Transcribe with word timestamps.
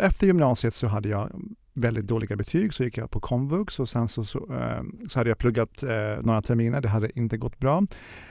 efter 0.00 0.26
gymnasiet 0.26 0.74
så 0.74 0.86
hade 0.86 1.08
jag 1.08 1.30
väldigt 1.76 2.06
dåliga 2.06 2.36
betyg 2.36 2.74
så 2.74 2.84
gick 2.84 2.98
jag 2.98 3.10
på 3.10 3.20
komvux 3.20 3.80
och 3.80 3.88
sen 3.88 4.08
så, 4.08 4.24
så, 4.24 4.38
eh, 4.38 4.82
så 5.08 5.18
hade 5.18 5.30
jag 5.30 5.38
pluggat 5.38 5.82
eh, 5.82 6.22
några 6.22 6.42
terminer, 6.42 6.80
det 6.80 6.88
hade 6.88 7.18
inte 7.18 7.36
gått 7.36 7.58
bra. 7.58 7.82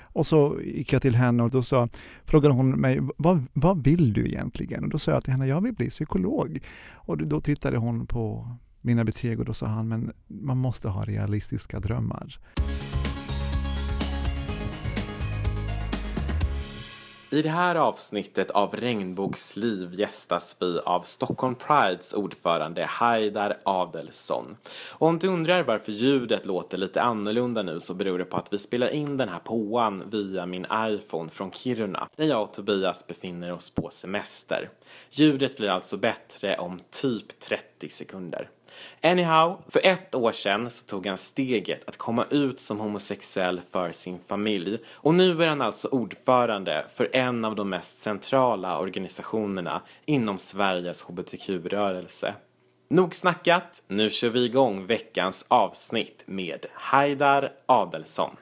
Och 0.04 0.28
så 0.28 0.60
gick 0.62 0.94
jag 0.94 1.02
till 1.02 1.16
henne 1.16 1.44
och 1.44 1.50
då 1.50 1.64
sa, 1.64 1.90
frågade 2.26 2.54
hon 2.54 2.70
mig, 2.70 3.00
vad, 3.18 3.46
vad 3.54 3.84
vill 3.84 4.14
du 4.14 4.28
egentligen? 4.28 4.84
Och 4.84 4.90
då 4.90 5.00
sa 5.00 5.12
jag 5.12 5.24
till 5.24 5.32
henne, 5.32 5.48
jag 5.48 5.62
vill 5.62 5.74
bli 5.74 5.90
psykolog. 5.90 6.60
Och 6.94 7.18
då 7.18 7.42
tittade 7.42 7.78
hon 7.78 8.08
på 8.08 8.56
mina 8.82 9.04
betyg 9.04 9.40
och 9.40 9.46
då 9.46 9.54
sa 9.54 9.66
han, 9.66 9.88
men 9.88 10.12
man 10.28 10.58
måste 10.58 10.90
ha 10.90 11.06
realistiska 11.06 11.80
drömmar. 11.80 12.40
I 17.36 17.42
det 17.42 17.50
här 17.50 17.76
avsnittet 17.76 18.52
av 18.52 18.76
Regnbågsliv 18.76 20.00
gästas 20.00 20.58
vi 20.60 20.80
av 20.86 21.02
Stockholm 21.02 21.56
Prides 21.56 22.14
ordförande 22.14 22.86
Haidar 22.86 23.58
Adelsson. 23.64 24.58
Och 24.92 25.08
om 25.08 25.20
du 25.20 25.28
undrar 25.28 25.64
varför 25.64 25.92
ljudet 25.92 26.46
låter 26.46 26.78
lite 26.78 27.02
annorlunda 27.02 27.64
nu 27.64 27.80
så 27.80 27.94
beror 27.94 28.18
det 28.18 28.26
på 28.26 28.38
att 28.38 28.54
vi 28.54 28.58
spelar 28.58 28.90
in 28.90 29.18
den 29.18 29.30
här 29.30 29.40
påan 29.40 30.04
via 30.10 30.46
min 30.46 30.66
iPhone 30.74 31.30
från 31.30 31.52
Kiruna 31.52 32.08
där 32.16 32.26
jag 32.26 32.44
och 32.44 32.54
Tobias 32.54 33.08
befinner 33.08 33.54
oss 33.54 33.70
på 33.70 33.90
semester. 33.92 34.70
Ljudet 35.10 35.58
blir 35.58 35.70
alltså 35.70 35.98
bättre 35.98 36.56
om 36.58 36.80
typ 36.90 37.40
30 37.40 37.90
sekunder. 37.90 38.50
Anyhow, 39.04 39.62
för 39.68 39.86
ett 39.86 40.16
år 40.16 40.32
sedan 40.32 40.70
så 40.70 40.86
tog 40.86 41.08
han 41.08 41.18
steget 41.18 41.90
att 41.90 41.98
komma 41.98 42.26
ut 42.30 42.60
som 42.60 42.80
homosexuell 42.80 43.62
för 43.72 43.92
sin 43.92 44.20
familj 44.28 44.78
och 44.92 45.14
nu 45.14 45.44
är 45.44 45.48
han 45.48 45.62
alltså 45.62 45.88
ordförande 45.88 46.86
för 46.96 47.10
en 47.14 47.46
av 47.46 47.56
de 47.56 47.70
mest 47.70 47.98
centrala 47.98 48.80
organisationerna 48.80 49.82
inom 50.06 50.38
Sveriges 50.38 51.04
hbtq-rörelse. 51.04 52.34
Nog 52.90 53.16
snackat, 53.16 53.84
nu 53.88 54.10
kör 54.10 54.30
vi 54.30 54.46
igång 54.46 54.86
veckans 54.86 55.46
avsnitt 55.48 56.24
med 56.26 56.66
Haidar 56.74 57.52
Adelsson. 57.66 58.36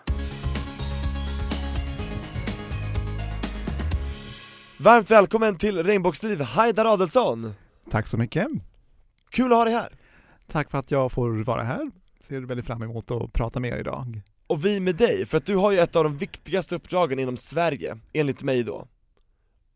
Varmt 4.78 5.12
välkommen 5.12 5.58
till 5.58 5.84
Regnbågsliv, 5.84 6.42
Haidar 6.42 6.86
Adelsson! 6.86 7.54
Tack 7.90 8.08
så 8.08 8.18
mycket! 8.18 8.48
Kul 9.30 9.52
att 9.52 9.58
ha 9.58 9.66
dig 9.66 9.74
här! 9.74 9.90
Tack 10.48 10.72
för 10.72 10.78
att 10.78 10.92
jag 10.92 11.12
får 11.12 11.44
vara 11.44 11.64
här. 11.64 11.86
Ser 12.22 12.42
väldigt 12.42 12.66
fram 12.66 12.84
emot 12.84 13.12
att 13.12 13.34
prata 13.34 13.60
med 13.60 13.72
er 13.72 13.78
idag. 13.78 14.22
Och 14.48 14.66
vi 14.66 14.80
med 14.80 14.96
dig, 14.96 15.26
för 15.26 15.38
att 15.38 15.46
du 15.46 15.56
har 15.56 15.72
ju 15.72 15.80
ett 15.80 15.96
av 15.96 16.04
de 16.04 16.18
viktigaste 16.18 16.76
uppdragen 16.76 17.20
inom 17.20 17.38
Sverige, 17.38 17.98
enligt 18.14 18.44
mig 18.44 18.64
då. 18.64 18.88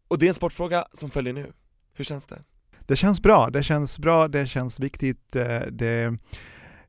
Och 0.07 0.19
det 0.19 0.25
är 0.25 0.27
en 0.27 0.33
sportfråga 0.33 0.85
som 0.93 1.09
följer 1.09 1.33
nu. 1.33 1.51
Hur 1.93 2.05
känns 2.05 2.25
det? 2.25 2.41
Det 2.79 2.95
känns 2.95 3.21
bra, 3.21 3.49
det 3.49 3.63
känns 3.63 3.99
bra, 3.99 4.27
det 4.27 4.47
känns 4.47 4.79
viktigt, 4.79 5.35
eh, 5.35 5.59
det 5.71 6.17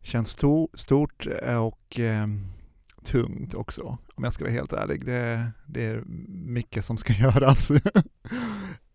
känns 0.03 0.37
to- 0.39 0.69
stort 0.75 1.27
eh, 1.43 1.65
och 1.67 2.01
eh, 2.01 2.27
tungt 3.05 3.55
också, 3.55 3.99
om 4.15 4.25
jag 4.25 4.33
ska 4.33 4.45
vara 4.45 4.53
helt 4.53 4.73
ärlig. 4.73 5.05
Det, 5.05 5.51
det 5.67 5.85
är 5.85 6.03
mycket 6.29 6.85
som 6.85 6.97
ska 6.97 7.13
göras 7.23 7.71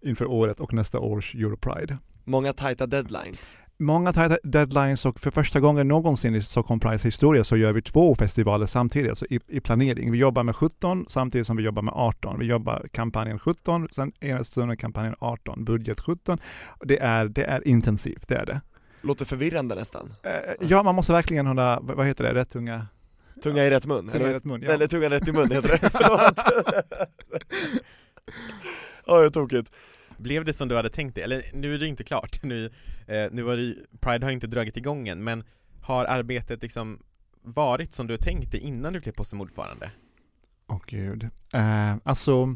inför 0.01 0.25
året 0.25 0.59
och 0.59 0.73
nästa 0.73 0.99
års 0.99 1.35
Europride. 1.35 1.97
Många 2.23 2.53
tajta 2.53 2.87
deadlines. 2.87 3.57
Många 3.77 4.13
tajta 4.13 4.37
deadlines 4.43 5.05
och 5.05 5.19
för 5.19 5.31
första 5.31 5.59
gången 5.59 5.87
någonsin 5.87 6.35
i 6.35 6.41
Stockholm 6.41 6.79
Prides 6.79 7.05
historia 7.05 7.43
så 7.43 7.57
gör 7.57 7.73
vi 7.73 7.81
två 7.81 8.15
festivaler 8.15 8.65
samtidigt, 8.65 9.09
alltså 9.09 9.25
i, 9.29 9.39
i, 9.47 9.59
planering. 9.59 10.11
Vi 10.11 10.17
jobbar 10.17 10.43
med 10.43 10.55
17 10.55 11.05
samtidigt 11.09 11.47
som 11.47 11.57
vi 11.57 11.63
jobbar 11.63 11.81
med 11.81 11.93
18. 11.97 12.39
Vi 12.39 12.45
jobbar 12.45 12.87
kampanjen 12.91 13.39
17, 13.39 13.87
sen 13.91 14.11
ena 14.19 14.43
stunden 14.43 14.77
kampanjen 14.77 15.15
18, 15.19 15.65
budget 15.65 15.99
17. 15.99 16.37
Det 16.79 16.99
är, 16.99 17.25
det 17.25 17.43
är 17.43 17.67
intensivt, 17.67 18.27
det 18.27 18.35
är 18.35 18.45
det. 18.45 18.61
Låter 19.01 19.25
förvirrande 19.25 19.75
nästan. 19.75 20.13
Eh, 20.23 20.31
ja, 20.59 20.83
man 20.83 20.95
måste 20.95 21.11
verkligen 21.13 21.47
hålla, 21.47 21.79
vad 21.81 22.05
heter 22.05 22.23
det, 22.23 22.33
rätt 22.33 22.49
tunga? 22.49 22.87
Tunga 23.43 23.63
i 23.63 23.69
rätt 23.69 23.85
mun? 23.85 24.09
Tunga 24.09 24.29
i 24.29 24.33
rätt 24.33 24.45
mun, 24.45 24.61
ja. 24.61 24.71
Eller 24.71 24.87
tunga 24.87 25.09
rätt 25.09 25.27
i 25.27 25.31
mun 25.31 25.51
heter 25.51 25.69
det, 25.69 25.89
förlåt. 25.89 26.39
Ja, 29.05 29.19
det 29.19 29.25
är 29.25 29.29
tokigt. 29.29 29.71
Blev 30.17 30.45
det 30.45 30.53
som 30.53 30.67
du 30.67 30.75
hade 30.75 30.89
tänkt 30.89 31.15
dig? 31.15 31.23
Eller 31.23 31.43
nu 31.53 31.73
är 31.73 31.79
det 31.79 31.87
inte 31.87 32.03
klart, 32.03 32.43
nu, 32.43 32.71
eh, 33.07 33.27
nu 33.31 33.43
har 33.43 33.57
det, 33.57 33.75
Pride 33.99 34.25
har 34.25 34.31
inte 34.31 34.47
dragit 34.47 34.77
igång 34.77 35.07
än, 35.07 35.23
men 35.23 35.43
har 35.81 36.05
arbetet 36.05 36.61
liksom 36.61 36.99
varit 37.41 37.93
som 37.93 38.07
du 38.07 38.17
tänkte 38.17 38.29
tänkt 38.29 38.51
dig 38.51 38.61
innan 38.61 38.93
du 38.93 39.01
klev 39.01 39.13
på 39.13 39.23
som 39.23 39.41
ordförande? 39.41 39.91
Åh 40.67 40.75
oh, 40.75 40.81
gud. 40.87 41.29
Eh, 41.53 41.95
alltså, 42.03 42.55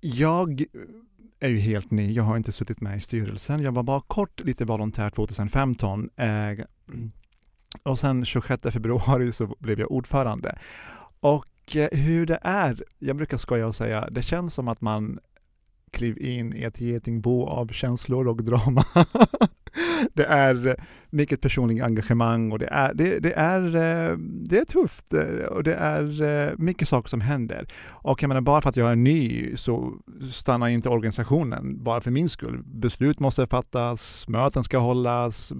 jag 0.00 0.64
är 1.40 1.48
ju 1.48 1.58
helt 1.58 1.90
ny, 1.90 2.12
jag 2.12 2.22
har 2.22 2.36
inte 2.36 2.52
suttit 2.52 2.80
med 2.80 2.98
i 2.98 3.00
styrelsen. 3.00 3.62
Jag 3.62 3.72
var 3.72 3.82
bara 3.82 4.00
kort 4.00 4.40
lite 4.40 4.64
volontär 4.64 5.10
2015 5.10 6.10
eh, 6.16 6.64
och 7.82 7.98
sen 7.98 8.24
26 8.24 8.62
februari 8.62 9.32
så 9.32 9.56
blev 9.58 9.80
jag 9.80 9.92
ordförande. 9.92 10.58
Och 11.20 11.76
eh, 11.76 11.88
hur 11.98 12.26
det 12.26 12.38
är, 12.42 12.84
jag 12.98 13.16
brukar 13.16 13.36
skoja 13.36 13.66
och 13.66 13.76
säga, 13.76 14.08
det 14.10 14.22
känns 14.22 14.54
som 14.54 14.68
att 14.68 14.80
man 14.80 15.18
kliv 15.92 16.18
in 16.18 16.54
i 16.54 16.62
ett 16.62 16.80
getingbo 16.80 17.46
av 17.46 17.68
känslor 17.68 18.28
och 18.28 18.44
drama. 18.44 18.84
det 20.14 20.24
är 20.24 20.66
eh, 20.66 20.74
mycket 21.10 21.40
personligt 21.40 21.82
engagemang 21.82 22.52
och 22.52 22.58
det 22.58 22.66
är, 22.66 22.94
det, 22.94 23.18
det, 23.18 23.32
är, 23.32 23.64
eh, 23.64 24.16
det 24.18 24.58
är 24.58 24.64
tufft 24.64 25.12
eh, 25.12 25.46
och 25.46 25.62
det 25.62 25.74
är 25.74 26.54
mycket 26.58 26.88
saker 26.88 27.08
som 27.08 27.20
händer. 27.20 27.66
Och 27.88 28.22
jag 28.22 28.28
menar, 28.28 28.40
bara 28.40 28.62
för 28.62 28.68
att 28.68 28.76
jag 28.76 28.90
är 28.90 28.96
ny 28.96 29.56
så 29.56 29.94
stannar 30.32 30.68
inte 30.68 30.88
organisationen 30.88 31.84
bara 31.84 32.00
för 32.00 32.10
min 32.10 32.28
skull. 32.28 32.62
Beslut 32.64 33.20
måste 33.20 33.46
fattas, 33.46 34.28
möten 34.28 34.64
ska 34.64 34.78
hållas, 34.78 35.52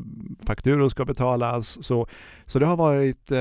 fakturor 0.47 0.89
ska 0.89 1.05
betalas. 1.05 1.85
Så, 1.87 2.07
så 2.47 2.59
det 2.59 2.67
har 2.67 2.77
varit, 2.77 3.33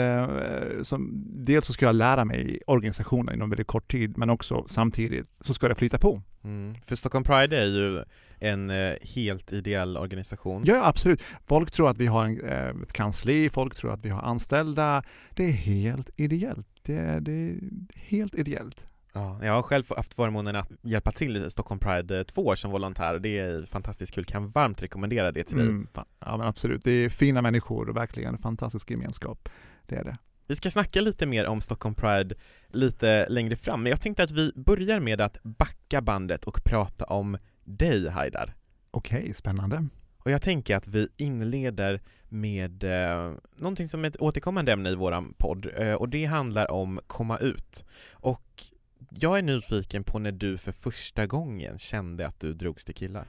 som, 0.88 1.12
dels 1.26 1.66
så 1.66 1.74
ska 1.74 1.86
jag 1.86 1.96
lära 1.96 2.26
mig 2.26 2.60
organisationen 2.68 3.36
inom 3.36 3.50
väldigt 3.50 3.68
kort 3.68 3.92
tid, 3.92 4.18
men 4.18 4.30
också 4.30 4.66
samtidigt 4.68 5.28
så 5.42 5.54
ska 5.54 5.68
det 5.68 5.76
flyta 5.76 5.98
på. 5.98 6.22
Mm. 6.44 6.76
För 6.86 6.96
Stockholm 6.96 7.24
Pride 7.24 7.58
är 7.58 7.66
ju 7.66 8.04
en 8.40 8.70
eh, 8.70 8.94
helt 9.16 9.54
ideell 9.54 9.98
organisation. 9.98 10.64
Ja, 10.66 10.86
absolut. 10.86 11.24
Folk 11.48 11.72
tror 11.72 11.90
att 11.90 11.98
vi 11.98 12.08
har 12.08 12.26
en, 12.26 12.42
eh, 12.42 12.84
ett 12.84 12.94
kansli, 12.94 13.50
folk 13.50 13.76
tror 13.76 13.94
att 13.94 14.06
vi 14.06 14.10
har 14.10 14.22
anställda. 14.22 15.04
Det 15.36 15.44
är 15.44 15.52
helt 15.52 16.10
ideellt. 16.16 16.68
Det 16.82 16.96
är, 16.96 17.20
det 17.20 17.32
är 17.32 17.60
helt 17.96 18.36
ideellt. 18.36 18.86
Ja, 19.14 19.40
jag 19.42 19.54
har 19.54 19.62
själv 19.62 19.84
haft 19.96 20.14
förmånen 20.14 20.56
att 20.56 20.72
hjälpa 20.82 21.12
till 21.12 21.38
i 21.38 21.50
Stockholm 21.50 21.80
Pride 21.80 22.24
två 22.24 22.46
år 22.46 22.56
som 22.56 22.72
volontär 22.72 23.20
det 23.20 23.40
är 23.40 23.66
fantastiskt 23.66 24.14
kul, 24.14 24.26
kan 24.26 24.50
varmt 24.50 24.84
rekommendera 24.84 25.32
det 25.32 25.44
till 25.44 25.58
dig. 25.58 25.68
Mm, 25.68 25.88
ja 26.20 26.38
men 26.38 26.48
absolut, 26.48 26.84
det 26.84 26.92
är 26.92 27.10
fina 27.10 27.42
människor 27.42 27.90
och 27.90 27.98
verkligen 27.98 28.34
en 28.34 28.42
fantastisk 28.42 28.92
gemenskap. 28.92 29.50
Det 29.86 29.96
är 29.96 30.04
det. 30.04 30.18
Vi 30.48 30.56
ska 30.56 30.70
snacka 30.70 31.02
lite 31.02 31.26
mer 31.26 31.46
om 31.46 31.62
Stockholm 31.62 31.96
Pride 31.96 32.36
lite 32.68 33.30
längre 33.30 33.56
fram, 33.56 33.84
men 33.84 33.90
jag 33.90 34.02
tänkte 34.02 34.24
att 34.24 34.32
vi 34.32 34.52
börjar 34.56 35.00
med 35.00 35.22
att 35.22 35.38
backa 35.44 36.02
bandet 36.02 36.46
och 36.46 36.64
prata 36.64 37.06
om 37.06 37.38
dig 37.68 38.10
Haidar. 38.10 38.54
Okej, 38.92 39.20
okay, 39.20 39.34
spännande. 39.34 39.88
Och 40.18 40.32
jag 40.32 40.42
tänker 40.42 40.76
att 40.76 40.88
vi 40.88 41.08
inleder 41.18 42.02
med 42.30 42.84
eh, 42.84 43.34
någonting 43.56 43.88
som 43.88 44.04
är 44.04 44.08
ett 44.08 44.22
återkommande 44.22 44.72
ämne 44.72 44.90
i 44.90 44.96
våran 44.96 45.34
podd 45.38 45.68
eh, 45.78 45.94
och 45.94 46.10
det 46.10 46.26
handlar 46.26 46.72
om 46.72 47.00
komma 47.08 47.38
ut. 47.38 47.86
Och 48.12 48.64
jag 49.10 49.38
är 49.38 49.42
nyfiken 49.42 50.04
på 50.04 50.20
när 50.20 50.32
du 50.32 50.58
för 50.58 50.72
första 50.72 51.28
gången 51.28 51.80
kände 51.80 52.28
att 52.28 52.40
du 52.40 52.54
drogs 52.54 52.86
till 52.86 52.96
killar. 52.96 53.28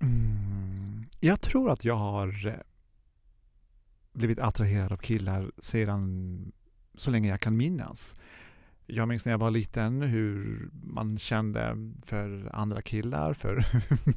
Mm, 0.00 1.06
jag 1.20 1.40
tror 1.40 1.70
att 1.70 1.84
jag 1.84 1.96
har 1.96 2.46
eh, 2.46 2.54
blivit 4.12 4.38
attraherad 4.38 4.92
av 4.92 4.96
killar 4.96 5.50
sedan 5.58 6.52
så 6.94 7.10
länge 7.10 7.28
jag 7.28 7.40
kan 7.40 7.56
minnas. 7.56 8.16
Jag 8.90 9.08
minns 9.08 9.24
när 9.24 9.32
jag 9.32 9.38
var 9.38 9.50
liten 9.50 10.02
hur 10.02 10.68
man 10.72 11.18
kände 11.18 11.76
för 12.06 12.50
andra 12.52 12.82
killar, 12.82 13.34
för 13.34 13.64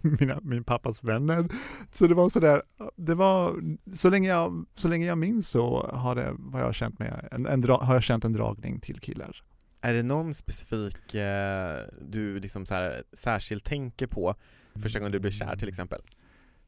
mina, 0.19 0.39
min 0.41 0.63
pappas 0.63 1.03
vänner. 1.03 1.45
Så 1.91 2.07
det 2.07 2.15
var 2.15 2.29
sådär, 2.29 2.61
det 2.95 3.15
var, 3.15 3.61
så 3.95 4.09
länge 4.09 4.29
jag, 4.29 4.65
så 4.75 4.87
länge 4.87 5.05
jag 5.05 5.17
minns 5.17 5.47
så 5.47 5.89
har, 5.93 6.15
det, 6.15 6.35
har, 6.51 6.59
jag 6.59 6.75
känt 6.75 6.99
mig, 6.99 7.13
en, 7.31 7.45
en 7.45 7.63
har 7.63 7.93
jag 7.93 8.03
känt 8.03 8.25
en 8.25 8.33
dragning 8.33 8.79
till 8.79 8.99
killar. 8.99 9.43
Är 9.81 9.93
det 9.93 10.03
någon 10.03 10.33
specifik 10.33 11.13
eh, 11.13 11.79
du 12.01 12.39
liksom 12.39 12.65
så 12.65 12.73
här, 12.73 13.03
särskilt 13.13 13.63
tänker 13.63 14.07
på 14.07 14.35
första 14.75 14.99
gången 14.99 15.11
du 15.11 15.19
blev 15.19 15.31
kär 15.31 15.55
till 15.55 15.69
exempel? 15.69 16.01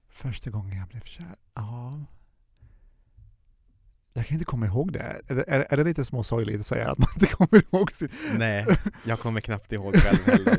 Första 0.10 0.50
gången 0.50 0.78
jag 0.78 0.88
blev 0.88 1.02
kär? 1.02 1.36
Ja. 1.54 2.06
Jag 4.13 4.25
kan 4.25 4.36
inte 4.36 4.45
komma 4.45 4.65
ihåg 4.65 4.94
det. 4.94 5.21
Är, 5.27 5.36
är, 5.48 5.65
är 5.69 5.77
det 5.77 5.83
lite 5.83 6.06
småsorgligt 6.06 6.60
att 6.60 6.65
säga 6.65 6.92
att 6.92 6.98
man 6.98 7.10
inte 7.15 7.27
kommer 7.27 7.63
ihåg 7.74 7.92
sin... 7.92 8.10
Nej, 8.38 8.65
jag 9.04 9.19
kommer 9.19 9.42
knappt 9.42 9.71
ihåg 9.71 9.95
själv 9.95 10.25
heller. 10.25 10.57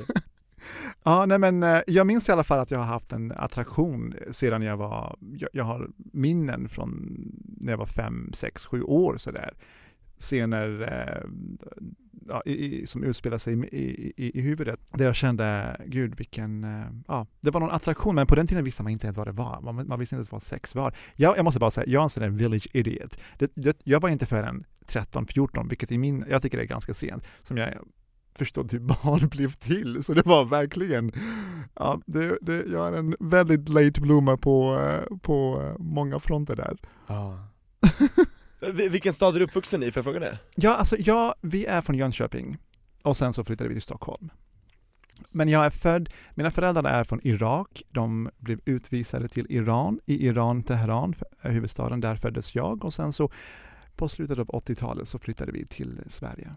ja, 1.03 1.27
nej 1.27 1.39
men 1.39 1.63
eh, 1.63 1.81
jag 1.87 2.07
minns 2.07 2.29
i 2.29 2.33
alla 2.33 2.45
fall 2.45 2.59
att 2.59 2.71
jag 2.71 2.79
har 2.79 2.85
haft 2.85 3.13
en 3.13 3.33
attraktion 3.33 4.15
sedan 4.31 4.63
jag 4.63 4.77
var, 4.77 5.17
jag, 5.21 5.51
jag 5.53 5.65
har 5.65 5.89
minnen 5.97 6.69
från 6.69 7.19
när 7.61 7.73
jag 7.73 7.79
var 7.79 7.87
fem, 7.87 8.31
sex, 8.35 8.67
sju 8.67 8.83
år 8.83 9.17
sådär. 9.17 9.55
Scener 10.19 10.83
eh, 10.83 11.31
ja, 12.29 12.43
i, 12.45 12.83
i, 12.83 12.87
som 12.87 13.05
utspelar 13.05 13.39
sig 13.39 13.55
i, 13.55 14.13
i, 14.17 14.39
i 14.39 14.41
huvudet. 14.41 14.81
Där 14.93 15.05
jag 15.05 15.17
kände, 15.17 15.77
gud 15.87 16.15
vilken, 16.17 16.65
eh, 16.65 16.87
ja, 17.09 17.27
det 17.41 17.51
var 17.51 17.61
någon 17.61 17.71
attraktion, 17.71 18.15
men 18.15 18.27
på 18.27 18.35
den 18.35 18.47
tiden 18.47 18.65
visste 18.65 18.83
man 18.83 18.93
inte 18.93 19.13
vad 19.13 19.27
det 19.27 19.33
var. 19.33 19.61
Man, 19.61 19.87
man 19.87 19.99
visste 19.99 20.17
inte 20.17 20.33
vad 20.33 20.43
sex 20.43 20.75
var. 20.75 20.95
Jag, 21.15 21.37
jag 21.37 21.45
måste 21.45 21.61
bara 21.61 21.71
säga, 21.71 21.87
jag 21.87 22.01
är 22.01 22.05
en 22.05 22.11
sån 22.11 22.23
där 22.23 22.31
village 22.31 22.69
idiot. 22.73 23.19
Det, 23.39 23.51
det, 23.55 23.81
jag 23.85 24.01
var 24.01 24.09
inte 24.09 24.27
förrän 24.27 24.65
13, 24.87 25.27
14, 25.27 25.69
vilket 25.69 25.93
i 25.93 25.99
min, 25.99 26.25
jag 26.31 26.43
tycker 26.43 26.59
det 26.59 26.65
är 26.65 26.69
ganska 26.69 26.95
sent, 26.95 27.27
som 27.43 27.57
jag 27.57 27.75
förstått 28.35 28.73
hur 28.73 28.79
barn 28.79 29.29
blev 29.31 29.53
till. 29.53 30.05
Så 30.05 30.15
det 30.15 30.27
var 30.27 30.45
verkligen, 30.45 31.13
ja, 31.75 32.01
det, 32.07 32.39
det, 32.43 32.65
jag 32.67 32.89
är 32.89 32.93
en 32.93 33.17
väldigt 33.21 33.69
late 33.69 34.01
bloomer 34.01 34.37
på, 34.37 34.81
eh, 34.81 35.17
på 35.19 35.63
eh, 35.63 35.79
många 35.79 36.21
fronter 36.21 36.57
där. 36.57 36.77
Ja. 37.07 37.39
Vilken 38.73 39.13
stad 39.13 39.35
är 39.35 39.39
du 39.39 39.45
uppvuxen 39.45 39.83
i, 39.83 39.87
jag 39.95 40.05
fråga 40.05 40.21
det? 40.21 40.39
Ja, 40.55 40.75
alltså 40.75 40.97
ja, 40.99 41.35
vi 41.41 41.67
är 41.67 41.81
från 41.81 41.97
Jönköping 41.97 42.57
och 43.03 43.17
sen 43.17 43.33
så 43.33 43.45
flyttade 43.45 43.69
vi 43.69 43.75
till 43.75 43.83
Stockholm. 43.83 44.31
Men 45.31 45.49
jag 45.49 45.65
är 45.65 45.71
född, 45.71 46.11
mina 46.35 46.51
föräldrar 46.51 46.85
är 46.85 47.05
från 47.05 47.21
Irak, 47.23 47.83
de 47.91 48.31
blev 48.39 48.61
utvisade 48.65 49.29
till 49.29 49.47
Iran, 49.49 50.01
i 50.07 50.27
Iran, 50.27 50.63
Teheran, 50.63 51.15
huvudstaden, 51.41 52.01
där 52.01 52.17
föddes 52.17 52.55
jag 52.55 52.85
och 52.85 52.95
sen 52.95 53.13
så 53.13 53.31
på 53.97 54.09
slutet 54.09 54.39
av 54.39 54.47
80-talet 54.47 55.09
så 55.09 55.19
flyttade 55.19 55.53
vi 55.53 55.67
till 55.67 56.01
Sverige. 56.09 56.55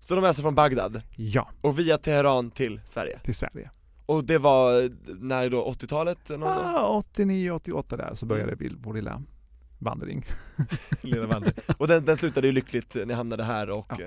Så 0.00 0.14
de 0.14 0.24
är 0.24 0.28
alltså 0.28 0.42
från 0.42 0.54
Bagdad? 0.54 1.02
Ja. 1.16 1.48
Och 1.60 1.78
via 1.78 1.98
Teheran 1.98 2.50
till 2.50 2.80
Sverige? 2.84 3.20
Till 3.24 3.34
Sverige. 3.34 3.70
Och 4.06 4.24
det 4.24 4.38
var, 4.38 4.90
när 5.24 5.50
då, 5.50 5.72
80-talet? 5.72 6.30
Ah, 6.30 6.88
89, 6.88 7.50
88 7.50 7.96
där 7.96 8.14
så 8.14 8.26
började 8.26 8.54
vi 8.54 8.72
vår 8.82 8.94
lilla 8.94 9.22
vandring. 9.78 10.24
lilla 11.00 11.26
vandring. 11.26 11.54
Och 11.76 11.88
den, 11.88 12.04
den 12.04 12.16
slutade 12.16 12.46
ju 12.46 12.52
lyckligt, 12.52 12.96
ni 13.06 13.14
hamnade 13.14 13.44
här 13.44 13.70
och 13.70 13.86
ja. 13.98 14.06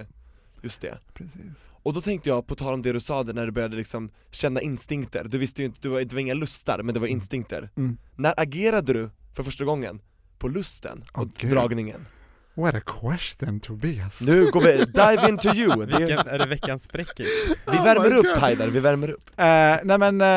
Just 0.63 0.81
det. 0.81 0.97
Precis. 1.13 1.69
Och 1.83 1.93
då 1.93 2.01
tänkte 2.01 2.29
jag, 2.29 2.47
på 2.47 2.55
tal 2.55 2.73
om 2.73 2.81
det 2.81 2.93
du 2.93 2.99
sa 2.99 3.23
när 3.23 3.45
du 3.45 3.51
började 3.51 3.75
liksom 3.75 4.11
känna 4.31 4.61
instinkter, 4.61 5.23
du 5.23 5.37
visste 5.37 5.61
ju 5.61 5.65
inte, 5.65 5.79
du 5.81 5.89
var, 5.89 6.01
det 6.01 6.13
var 6.13 6.19
inga 6.19 6.33
lustar, 6.33 6.81
men 6.83 6.93
det 6.93 6.99
var 6.99 7.07
Mm. 7.07 7.17
instinkter. 7.17 7.69
Mm. 7.75 7.97
När 8.15 8.33
agerade 8.37 8.93
du 8.93 9.09
för 9.33 9.43
första 9.43 9.63
gången 9.65 10.01
på 10.37 10.47
lusten 10.47 11.03
och 11.13 11.23
oh, 11.23 11.49
dragningen? 11.49 12.05
What 12.53 12.75
a 12.75 12.81
question 12.81 13.59
Tobias! 13.59 14.21
Nu 14.21 14.51
går 14.51 14.61
vi, 14.61 14.85
dive 14.85 15.29
into 15.29 15.49
you! 15.49 15.85
Vilken, 15.85 16.27
är 16.27 16.39
det 16.39 16.45
veckans 16.45 16.87
fräckis? 16.87 17.27
Vi 17.71 17.77
oh 17.77 17.83
värmer 17.83 18.17
upp 18.17 18.37
Haidar, 18.37 18.67
vi 18.67 18.79
värmer 18.79 19.09
upp 19.09 19.29
uh, 19.29 19.35
Nej 19.83 19.97
men, 19.97 20.21
uh, 20.21 20.27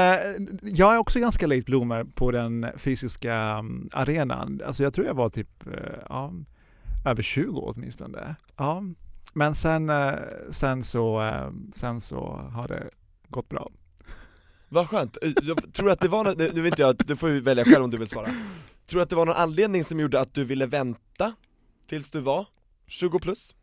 jag 0.62 0.94
är 0.94 0.98
också 0.98 1.18
ganska 1.18 1.46
late 1.46 1.62
bloomer 1.62 2.04
på 2.04 2.30
den 2.30 2.66
fysiska 2.76 3.58
um, 3.58 3.88
arenan, 3.92 4.60
alltså 4.66 4.82
jag 4.82 4.94
tror 4.94 5.06
jag 5.06 5.14
var 5.14 5.28
typ, 5.28 5.66
uh, 5.66 5.72
ja, 6.08 6.32
över 7.06 7.22
20 7.22 7.60
åtminstone. 7.60 8.36
Ja, 8.56 8.82
men 9.32 9.54
sen, 9.54 9.90
sen 10.50 10.84
så, 10.84 11.32
sen 11.74 12.00
så 12.00 12.50
har 12.52 12.68
det 12.68 12.90
gått 13.28 13.48
bra. 13.48 13.68
Vad 14.68 14.88
skönt, 14.88 15.18
jag 15.42 15.74
tror 15.74 15.90
att 15.90 16.00
det 16.00 16.08
var 16.08 16.24
något, 16.24 16.38
nu 16.38 16.62
vet 16.62 16.72
inte 16.72 16.82
jag, 16.82 16.96
du 16.96 17.16
får 17.16 17.30
ju 17.30 17.40
välja 17.40 17.64
själv 17.64 17.84
om 17.84 17.90
du 17.90 17.98
vill 17.98 18.08
svara 18.08 18.26
Tror 18.86 18.98
du 18.98 19.02
att 19.02 19.10
det 19.10 19.16
var 19.16 19.26
någon 19.26 19.36
anledning 19.36 19.84
som 19.84 20.00
gjorde 20.00 20.20
att 20.20 20.34
du 20.34 20.44
ville 20.44 20.66
vänta 20.66 21.32
tills 21.86 22.10
du 22.10 22.20
var 22.20 22.46
20 22.86 23.18
plus? 23.18 23.54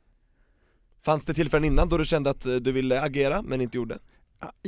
Fanns 1.01 1.25
det 1.25 1.33
tillfällen 1.33 1.65
innan 1.65 1.89
då 1.89 1.97
du 1.97 2.05
kände 2.05 2.29
att 2.29 2.45
eh, 2.45 2.55
du 2.55 2.71
ville 2.71 3.01
agera 3.01 3.41
men 3.41 3.61
inte 3.61 3.77
gjorde? 3.77 3.99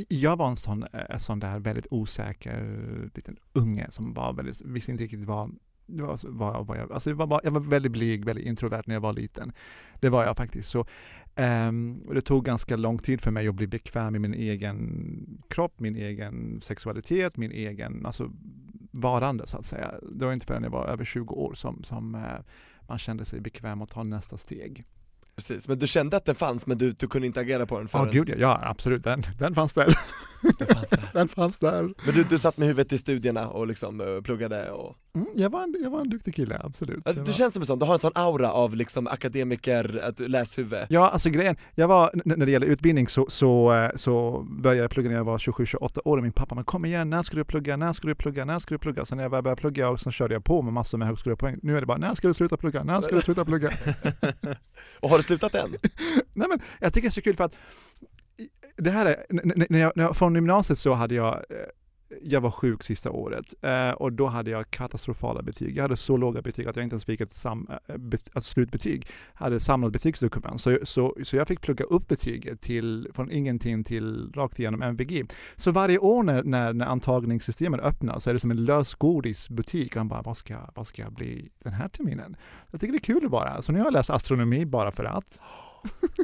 Jag 0.08 0.36
var 0.36 0.48
en 0.48 0.56
sån, 0.56 0.84
en 0.92 1.20
sån 1.20 1.40
där 1.40 1.58
väldigt 1.58 1.86
osäker 1.90 3.10
liten 3.14 3.36
unge 3.52 3.86
som 3.90 4.14
var 4.14 4.32
väldigt, 4.32 4.60
visste 4.60 4.90
inte 4.90 5.04
riktigt 5.04 5.24
vad 5.24 5.56
det 5.86 6.02
var, 6.02 6.18
var, 6.24 6.64
var 6.64 6.76
jag, 6.76 6.92
alltså 6.92 7.10
jag, 7.10 7.16
var, 7.16 7.40
jag 7.44 7.50
var 7.50 7.60
väldigt 7.60 7.92
blyg, 7.92 8.24
väldigt 8.24 8.46
introvert 8.46 8.82
när 8.86 8.94
jag 8.94 9.00
var 9.00 9.12
liten. 9.12 9.52
Det 10.00 10.08
var 10.08 10.24
jag 10.24 10.36
faktiskt. 10.36 10.68
Så, 10.68 10.86
um, 11.36 12.02
det 12.14 12.20
tog 12.20 12.44
ganska 12.44 12.76
lång 12.76 12.98
tid 12.98 13.20
för 13.20 13.30
mig 13.30 13.48
att 13.48 13.54
bli 13.54 13.66
bekväm 13.66 14.16
i 14.16 14.18
min 14.18 14.34
egen 14.34 15.42
kropp, 15.48 15.80
min 15.80 15.96
egen 15.96 16.60
sexualitet, 16.62 17.36
min 17.36 17.52
egen 17.52 18.06
alltså, 18.06 18.30
varande 18.90 19.46
så 19.46 19.58
att 19.58 19.66
säga. 19.66 19.94
Det 20.12 20.24
var 20.24 20.32
inte 20.32 20.46
förrän 20.46 20.62
jag 20.62 20.70
var 20.70 20.86
över 20.86 21.04
20 21.04 21.34
år 21.34 21.54
som, 21.54 21.82
som 21.82 22.14
uh, 22.14 22.22
man 22.88 22.98
kände 22.98 23.24
sig 23.24 23.40
bekväm 23.40 23.82
att 23.82 23.90
ta 23.90 24.02
nästa 24.02 24.36
steg. 24.36 24.84
Precis, 25.36 25.68
men 25.68 25.78
du 25.78 25.86
kände 25.86 26.16
att 26.16 26.24
den 26.24 26.34
fanns 26.34 26.66
men 26.66 26.78
du, 26.78 26.92
du 26.92 27.08
kunde 27.08 27.26
inte 27.26 27.40
agera 27.40 27.66
på 27.66 27.78
den 27.78 27.88
förrän? 27.88 28.06
Ja, 28.06 28.12
gud 28.12 28.28
ja, 28.28 28.34
ja 28.36 28.60
absolut, 28.62 29.04
den, 29.04 29.22
den 29.38 29.54
fanns 29.54 29.72
där. 29.72 29.98
Den 30.58 30.66
fanns 30.66 30.90
där. 30.90 31.10
den 31.12 31.28
fanns 31.28 31.58
där. 31.58 31.94
Men 32.04 32.14
du, 32.14 32.24
du 32.24 32.38
satt 32.38 32.56
med 32.56 32.68
huvudet 32.68 32.92
i 32.92 32.98
studierna 32.98 33.48
och 33.48 33.66
liksom 33.66 34.00
uh, 34.00 34.20
pluggade 34.20 34.70
och... 34.70 34.96
Mm, 35.14 35.26
jag, 35.34 35.50
var 35.50 35.62
en, 35.62 35.76
jag 35.82 35.90
var 35.90 36.00
en 36.00 36.10
duktig 36.10 36.34
kille, 36.34 36.60
absolut. 36.64 37.06
Alltså, 37.06 37.24
du 37.24 37.30
var... 37.30 37.36
känns 37.36 37.54
som 37.54 37.62
en 37.62 37.66
sån, 37.66 37.78
du 37.78 37.84
har 37.84 37.94
en 37.94 38.00
sån 38.00 38.12
aura 38.14 38.52
av 38.52 38.76
liksom 38.76 39.06
akademiker, 39.06 40.00
att 40.04 40.20
läshuvud 40.20 40.86
Ja, 40.88 41.08
alltså 41.08 41.30
grejen, 41.30 41.56
jag 41.74 41.88
var, 41.88 42.10
när 42.24 42.46
det 42.46 42.52
gäller 42.52 42.66
utbildning 42.66 43.08
så, 43.08 43.26
så, 43.28 43.90
så 43.96 44.46
började 44.50 44.82
jag 44.82 44.90
plugga 44.90 45.08
när 45.08 45.16
jag 45.16 45.24
var 45.24 45.38
27-28 45.38 46.00
år 46.04 46.16
och 46.16 46.22
min 46.22 46.32
pappa, 46.32 46.54
men 46.54 46.64
kom 46.64 46.84
igen, 46.84 47.10
när 47.10 47.22
ska 47.22 47.36
du 47.36 47.44
plugga, 47.44 47.76
när 47.76 47.92
ska 47.92 48.08
du 48.08 48.14
plugga, 48.14 48.44
när 48.44 48.58
ska 48.58 48.74
du 48.74 48.78
plugga? 48.78 49.04
Sen 49.04 49.16
när 49.16 49.24
jag 49.24 49.30
började 49.30 49.56
plugga 49.56 49.88
och 49.88 50.00
så 50.00 50.10
körde 50.10 50.34
jag 50.34 50.44
på 50.44 50.62
med 50.62 50.72
massor 50.72 50.98
med 50.98 51.08
högskolepoäng. 51.08 51.58
Nu 51.62 51.76
är 51.76 51.80
det 51.80 51.86
bara, 51.86 51.98
när 51.98 52.14
ska 52.14 52.28
du 52.28 52.34
sluta 52.34 52.56
plugga, 52.56 52.84
när 52.84 53.00
ska 53.00 53.16
du 53.16 53.22
sluta 53.22 53.44
plugga? 53.44 53.72
och 55.00 55.10
har 55.10 55.16
du 55.16 55.22
slutat 55.22 55.54
än? 55.54 55.70
Nej 56.32 56.48
men, 56.48 56.60
jag 56.80 56.92
tycker 56.92 57.08
det 57.08 57.10
är 57.10 57.10
så 57.10 57.22
kul 57.22 57.36
för 57.36 57.44
att 57.44 57.56
det 58.76 58.90
här 58.90 59.06
är, 59.06 59.24
när 59.70 59.80
jag, 59.80 59.92
när 59.96 60.04
jag, 60.04 60.16
från 60.16 60.34
gymnasiet 60.34 60.78
så 60.78 60.92
hade 60.92 61.14
jag, 61.14 61.34
eh, 61.34 61.56
jag 62.22 62.40
var 62.40 62.50
sjuk 62.50 62.82
sista 62.82 63.10
året 63.10 63.54
eh, 63.62 63.90
och 63.90 64.12
då 64.12 64.26
hade 64.26 64.50
jag 64.50 64.70
katastrofala 64.70 65.42
betyg. 65.42 65.76
Jag 65.76 65.82
hade 65.82 65.96
så 65.96 66.16
låga 66.16 66.42
betyg 66.42 66.66
att 66.66 66.76
jag 66.76 66.84
inte 66.84 66.94
ens 66.94 67.04
fick 67.04 67.20
ett, 67.20 67.32
sam, 67.32 67.68
eh, 67.88 67.94
ett 68.36 68.44
slutbetyg. 68.44 69.06
Jag 69.32 69.44
hade 69.44 69.60
samlat 69.60 69.92
betygsdokument. 69.92 70.60
Så, 70.60 70.78
så, 70.82 71.16
så 71.22 71.36
jag 71.36 71.48
fick 71.48 71.60
plugga 71.60 71.84
upp 71.84 72.08
betyget 72.08 72.60
till, 72.60 73.08
från 73.14 73.30
ingenting 73.30 73.84
till 73.84 74.32
rakt 74.32 74.58
igenom 74.58 74.82
MVG. 74.82 75.26
Så 75.56 75.70
varje 75.70 75.98
år 75.98 76.22
när, 76.22 76.42
när, 76.42 76.72
när 76.72 76.86
antagningssystemet 76.86 77.80
öppnar 77.80 78.18
så 78.18 78.30
är 78.30 78.34
det 78.34 78.40
som 78.40 78.50
en 78.50 78.64
lösgodisbutik. 78.64 79.94
Man 79.94 80.08
bara, 80.08 80.22
vad 80.22 80.36
ska, 80.36 80.56
vad 80.74 80.86
ska 80.86 81.02
jag 81.02 81.12
bli 81.12 81.50
den 81.58 81.72
här 81.72 81.88
terminen? 81.88 82.36
Jag 82.70 82.80
tycker 82.80 82.92
det 82.92 82.98
är 82.98 83.20
kul 83.20 83.28
bara. 83.30 83.62
Så 83.62 83.72
nu 83.72 83.78
har 83.78 83.86
jag 83.86 83.92
läst 83.92 84.10
astronomi 84.10 84.66
bara 84.66 84.90
för 84.90 85.04
att. 85.04 85.38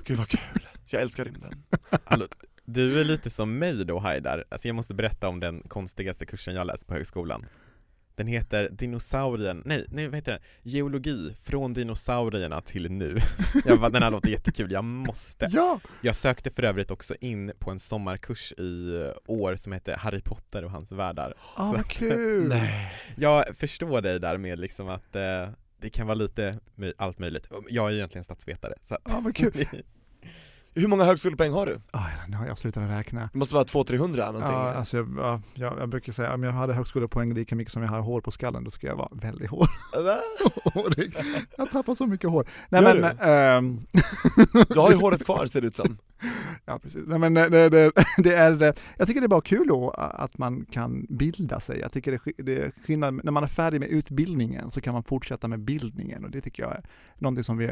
Gud 0.05 0.19
vad 0.19 0.29
kul, 0.29 0.67
jag 0.87 1.03
älskar 1.03 1.25
rymden 1.25 1.63
alltså, 2.05 2.29
Du 2.65 3.01
är 3.01 3.05
lite 3.05 3.31
som 3.31 3.59
mig 3.59 3.85
då 3.85 3.99
Haidar, 3.99 4.45
alltså 4.49 4.69
jag 4.69 4.75
måste 4.75 4.95
berätta 4.95 5.29
om 5.29 5.41
den 5.41 5.63
konstigaste 5.69 6.27
kursen 6.27 6.55
jag 6.55 6.67
läst 6.67 6.87
på 6.87 6.95
högskolan 6.95 7.47
Den 8.15 8.27
heter 8.27 8.69
dinosaurien, 8.71 9.63
nej, 9.67 9.85
nej 9.89 10.09
vad 10.09 10.15
heter 10.15 10.33
den? 10.33 10.41
Geologi, 10.63 11.35
från 11.43 11.73
dinosaurierna 11.73 12.61
till 12.61 12.91
nu 12.91 13.19
jag 13.65 13.81
bara, 13.81 13.91
Den 13.91 14.03
här 14.03 14.11
låter 14.11 14.29
jättekul, 14.29 14.73
jag 14.73 14.85
måste 14.85 15.49
ja. 15.53 15.81
Jag 16.01 16.17
sökte 16.17 16.51
för 16.51 16.63
övrigt 16.63 16.91
också 16.91 17.15
in 17.21 17.53
på 17.59 17.71
en 17.71 17.79
sommarkurs 17.79 18.53
i 18.53 19.05
år 19.27 19.57
som 19.57 19.73
heter 19.73 19.97
Harry 19.97 20.21
Potter 20.23 20.65
och 20.65 20.71
hans 20.71 20.93
världar 20.93 21.35
Ah, 21.55 21.73
vad 21.73 21.87
kul! 21.87 22.49
Nej. 22.49 22.93
Jag 23.17 23.57
förstår 23.57 24.01
dig 24.01 24.21
där 24.21 24.37
med 24.37 24.59
liksom 24.59 24.89
att 24.89 25.17
eh, 25.17 25.49
det 25.81 25.91
kan 25.91 26.07
vara 26.07 26.15
lite 26.15 26.59
allt 26.97 27.19
möjligt. 27.19 27.49
Jag 27.69 27.91
är 27.91 27.95
egentligen 27.95 28.25
statsvetare. 28.25 28.75
Så 28.83 28.95
att... 28.95 29.01
Ja, 29.05 29.21
vad 29.25 29.37
kul. 29.37 29.65
Hur 30.75 30.89
många 30.89 31.05
högskolepoäng 31.05 31.53
har 31.53 31.67
du? 31.67 31.81
Ah, 31.91 32.07
jag 32.47 32.59
slutat 32.59 32.91
räkna. 32.91 33.31
Det 33.33 33.39
måste 33.39 33.55
vara 33.55 33.65
200-300 33.65 33.99
någonting? 33.99 34.43
Ja, 34.43 34.73
alltså, 34.73 34.97
jag, 34.97 35.41
jag, 35.55 35.79
jag 35.79 35.89
brukar 35.89 36.13
säga 36.13 36.35
om 36.35 36.43
jag 36.43 36.53
hade 36.53 36.75
högskolepoäng 36.75 37.35
lika 37.35 37.57
mycket 37.57 37.73
som 37.73 37.83
jag 37.83 37.91
har 37.91 38.01
hår 38.01 38.21
på 38.21 38.31
skallen, 38.31 38.65
då 38.65 38.71
skulle 38.71 38.93
jag 38.93 38.97
vara 38.97 39.09
väldigt 39.13 39.51
hår. 39.51 39.69
hårig. 40.75 41.15
Jag 41.59 41.71
tappar 41.71 41.95
så 41.95 42.07
mycket 42.07 42.31
hår. 42.31 42.47
Nej, 42.69 42.83
Gör 42.83 43.01
men, 43.01 43.17
du? 43.17 43.25
Ähm... 43.25 43.87
du 44.69 44.81
har 44.81 44.91
ju 44.91 44.97
håret 44.97 45.25
kvar 45.25 45.47
ser 45.47 45.61
det 45.61 45.67
ut 45.67 45.77
som. 45.77 45.99
Ja, 46.65 46.79
precis. 46.79 47.03
Nej, 47.07 47.19
men 47.19 47.35
det, 47.35 47.69
det, 47.69 47.93
det, 48.19 48.35
är, 48.35 48.75
jag 48.97 49.07
tycker 49.07 49.21
det 49.21 49.27
är 49.27 49.29
bara 49.29 49.41
kul 49.41 49.69
då 49.69 49.91
att 49.91 50.39
man 50.39 50.67
kan 50.71 51.07
bilda 51.09 51.61
sig. 51.61 51.81
Jag 51.81 51.93
tycker 51.93 52.13
det, 52.13 52.43
det 52.43 52.59
är 52.59 52.73
skillnad, 52.87 53.25
när 53.25 53.33
man 53.33 53.43
är 53.43 53.49
färdig 53.49 53.81
med 53.81 53.89
utbildningen 53.89 54.71
så 54.71 54.81
kan 54.81 54.95
man 54.95 55.03
fortsätta 55.03 55.49
med 55.49 55.61
bildningen 55.61 56.25
och 56.25 56.31
det 56.31 56.41
tycker 56.41 56.63
jag 56.63 56.73
är 56.73 56.85
någonting 57.19 57.45
som 57.45 57.59
vi 57.59 57.71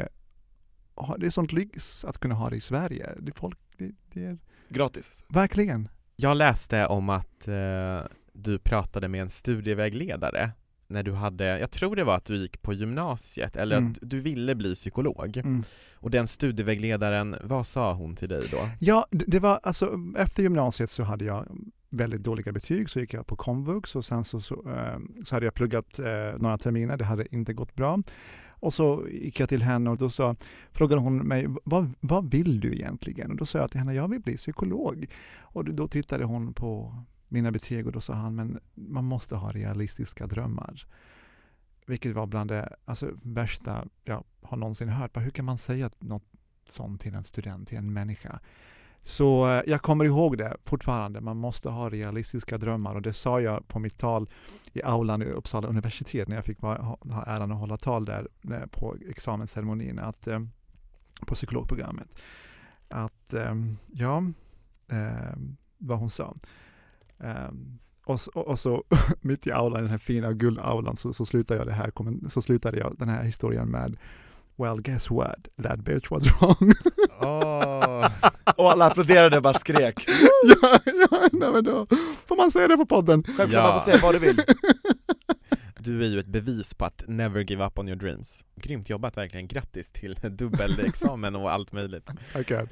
det 1.17 1.25
är 1.25 1.29
sånt 1.29 1.51
lyx 1.51 2.05
att 2.05 2.17
kunna 2.17 2.35
ha 2.35 2.49
det 2.49 2.55
i 2.55 2.61
Sverige. 2.61 3.09
Det, 3.19 3.31
folk, 3.37 3.57
det, 3.77 3.91
det 4.13 4.25
är... 4.25 4.37
Gratis? 4.69 5.23
Verkligen. 5.27 5.89
Jag 6.15 6.37
läste 6.37 6.85
om 6.87 7.09
att 7.09 7.47
eh, 7.47 7.99
du 8.33 8.59
pratade 8.59 9.07
med 9.07 9.21
en 9.21 9.29
studievägledare 9.29 10.51
när 10.87 11.03
du 11.03 11.13
hade, 11.13 11.59
jag 11.59 11.71
tror 11.71 11.95
det 11.95 12.03
var 12.03 12.15
att 12.15 12.25
du 12.25 12.35
gick 12.35 12.61
på 12.61 12.73
gymnasiet 12.73 13.55
eller 13.55 13.77
Mm. 13.77 13.91
att 13.91 13.97
du 14.01 14.19
ville 14.19 14.55
bli 14.55 14.75
psykolog 14.75 15.37
Mm. 15.37 15.63
och 15.93 16.11
den 16.11 16.27
studievägledaren, 16.27 17.35
vad 17.43 17.67
sa 17.67 17.93
hon 17.93 18.15
till 18.15 18.29
dig 18.29 18.41
då? 18.51 18.57
Ja, 18.79 19.07
det 19.11 19.25
det 19.27 19.39
var 19.39 19.59
alltså 19.63 19.99
efter 20.17 20.43
gymnasiet 20.43 20.89
så 20.89 21.03
hade 21.03 21.25
jag 21.25 21.45
väldigt 21.89 22.23
dåliga 22.23 22.51
betyg, 22.51 22.89
så 22.89 22.99
gick 22.99 23.13
jag 23.13 23.27
på 23.27 23.35
komvux 23.35 23.95
och 23.95 24.05
sen 24.05 24.23
så, 24.23 24.41
så, 24.41 24.55
eh, 24.69 24.99
så 25.25 25.35
hade 25.35 25.45
jag 25.45 25.53
pluggat 25.53 25.99
eh, 25.99 26.05
några 26.37 26.57
terminer, 26.57 26.97
det 26.97 27.05
hade 27.05 27.35
inte 27.35 27.53
gått 27.53 27.75
bra. 27.75 27.99
Och 28.59 28.73
så 28.73 29.07
gick 29.09 29.39
jag 29.39 29.49
till 29.49 29.63
henne 29.63 29.89
och 29.89 29.97
då 29.97 30.09
sa, 30.09 30.35
frågade 30.71 31.01
hon 31.01 31.17
mig, 31.17 31.47
vad, 31.63 31.93
vad 31.99 32.31
vill 32.31 32.59
du 32.59 32.73
egentligen? 32.73 33.31
Och 33.31 33.37
då 33.37 33.45
sa 33.45 33.59
jag 33.59 33.71
till 33.71 33.79
henne, 33.79 33.93
jag 33.93 34.07
vill 34.07 34.21
bli 34.21 34.37
psykolog. 34.37 35.05
Och 35.39 35.65
då 35.65 35.87
tittade 35.87 36.23
hon 36.23 36.53
på 36.53 37.03
mina 37.27 37.51
betyg 37.51 37.87
och 37.87 37.91
då 37.91 38.01
sa 38.01 38.13
han, 38.13 38.35
men 38.35 38.59
man 38.73 39.05
måste 39.05 39.35
ha 39.35 39.51
realistiska 39.51 40.27
drömmar. 40.27 40.85
Vilket 41.85 42.15
var 42.15 42.27
bland 42.27 42.49
det 42.49 42.75
alltså, 42.85 43.11
värsta 43.21 43.85
jag 44.03 44.23
har 44.41 44.57
någonsin 44.57 44.89
hört. 44.89 45.17
Hur 45.17 45.29
kan 45.29 45.45
man 45.45 45.57
säga 45.57 45.89
något 45.99 46.25
sånt 46.67 47.01
till 47.01 47.15
en 47.15 47.23
student, 47.23 47.67
till 47.67 47.77
en 47.77 47.93
människa. 47.93 48.39
Så 49.03 49.47
eh, 49.47 49.63
jag 49.67 49.81
kommer 49.81 50.05
ihåg 50.05 50.37
det 50.37 50.57
fortfarande, 50.65 51.21
man 51.21 51.37
måste 51.37 51.69
ha 51.69 51.89
realistiska 51.89 52.57
drömmar 52.57 52.95
och 52.95 53.01
det 53.01 53.13
sa 53.13 53.41
jag 53.41 53.67
på 53.67 53.79
mitt 53.79 53.97
tal 53.97 54.29
i 54.73 54.83
aulan 54.83 55.21
i 55.21 55.25
Uppsala 55.25 55.67
universitet 55.67 56.27
när 56.27 56.35
jag 56.35 56.45
fick 56.45 56.59
ha, 56.59 56.97
ha 56.99 57.23
äran 57.23 57.51
att 57.51 57.59
hålla 57.59 57.77
tal 57.77 58.05
där 58.05 58.27
eh, 58.51 58.65
på 58.71 58.95
examensceremonin, 59.09 59.99
att, 59.99 60.27
eh, 60.27 60.39
på 61.27 61.35
psykologprogrammet. 61.35 62.07
Att 62.91 63.33
ja, 63.87 64.23
vad 65.77 65.99
hon 65.99 66.09
sa. 66.09 66.35
Och, 68.05 68.21
så, 68.21 68.31
och, 68.31 68.59
så 68.59 68.83
mitt 69.21 69.47
i 69.47 69.51
aulan, 69.51 69.81
den 69.81 69.91
här 69.91 69.97
fina 69.97 70.33
guldaulan, 70.33 70.97
så, 70.97 71.13
så 71.13 71.25
slutar 71.25 71.55
jag 71.55 71.67
det 71.67 71.73
här, 71.73 71.91
så 72.29 72.41
slutade 72.41 72.77
jag 72.77 72.95
den 72.97 73.09
här 73.09 73.23
historien 73.23 73.69
med 73.69 73.97
Well 74.55 74.81
guess 74.81 75.09
what? 75.09 75.47
That 75.63 75.79
bitch 75.79 76.11
was 76.11 76.23
wrong. 76.41 76.73
Oh. 77.21 78.09
och 78.55 78.71
alla 78.71 78.85
applåderade 78.85 79.37
och 79.37 79.43
bara 79.43 79.53
skrek. 79.53 80.05
ja, 80.61 80.79
ja, 80.85 81.29
nej 81.31 81.51
men 81.51 81.63
då 81.63 81.87
får 82.27 82.37
man 82.37 82.51
säga 82.51 82.67
det 82.67 82.77
på 82.77 82.85
podden. 82.85 83.23
Självklart, 83.23 83.51
ja. 83.51 83.63
man 83.63 83.79
får 83.79 83.91
säga 83.91 83.99
vad 84.01 84.15
du 84.15 84.19
vill. 84.19 84.41
Du 85.81 86.03
är 86.03 86.07
ju 86.07 86.19
ett 86.19 86.27
bevis 86.27 86.73
på 86.73 86.85
att 86.85 87.03
never 87.07 87.41
give 87.41 87.65
up 87.65 87.79
on 87.79 87.87
your 87.87 87.99
dreams. 87.99 88.45
Grymt 88.55 88.89
jobbat 88.89 89.17
verkligen, 89.17 89.47
grattis 89.47 89.91
till 89.91 90.15
dubbelexamen 90.21 91.35
och 91.35 91.51
allt 91.51 91.71
möjligt. 91.71 92.09
Okay. 92.35 92.65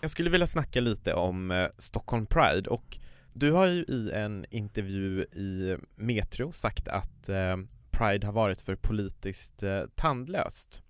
Jag 0.00 0.10
skulle 0.10 0.30
vilja 0.30 0.46
snacka 0.46 0.80
lite 0.80 1.14
om 1.14 1.50
eh, 1.50 1.66
Stockholm 1.78 2.26
Pride 2.26 2.70
och 2.70 2.98
du 3.32 3.52
har 3.52 3.66
ju 3.66 3.82
i 3.82 4.10
en 4.14 4.46
intervju 4.50 5.20
i 5.22 5.76
Metro 5.96 6.52
sagt 6.52 6.88
att 6.88 7.28
eh, 7.28 7.56
Pride 7.90 8.26
har 8.26 8.32
varit 8.32 8.60
för 8.60 8.76
politiskt 8.76 9.62
eh, 9.62 9.82
tandlöst. 9.94 10.82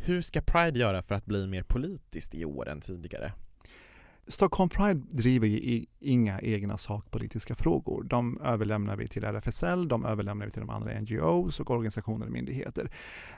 Hur 0.00 0.22
ska 0.22 0.40
Pride 0.40 0.78
göra 0.78 1.02
för 1.02 1.14
att 1.14 1.26
bli 1.26 1.46
mer 1.46 1.62
politiskt 1.62 2.34
i 2.34 2.44
år 2.44 2.68
än 2.68 2.80
tidigare? 2.80 3.32
Stockholm 4.26 4.68
Pride 4.70 5.00
driver 5.10 5.46
ju 5.46 5.86
inga 5.98 6.40
egna 6.40 6.78
sakpolitiska 6.78 7.54
frågor. 7.54 8.04
De 8.04 8.40
överlämnar 8.40 8.96
vi 8.96 9.08
till 9.08 9.24
RFSL, 9.24 9.88
de 9.88 10.04
överlämnar 10.04 10.46
vi 10.46 10.52
till 10.52 10.60
de 10.60 10.70
andra 10.70 11.00
NGOs 11.00 11.60
och 11.60 11.70
organisationer 11.70 12.26
och 12.26 12.32
myndigheter. 12.32 12.90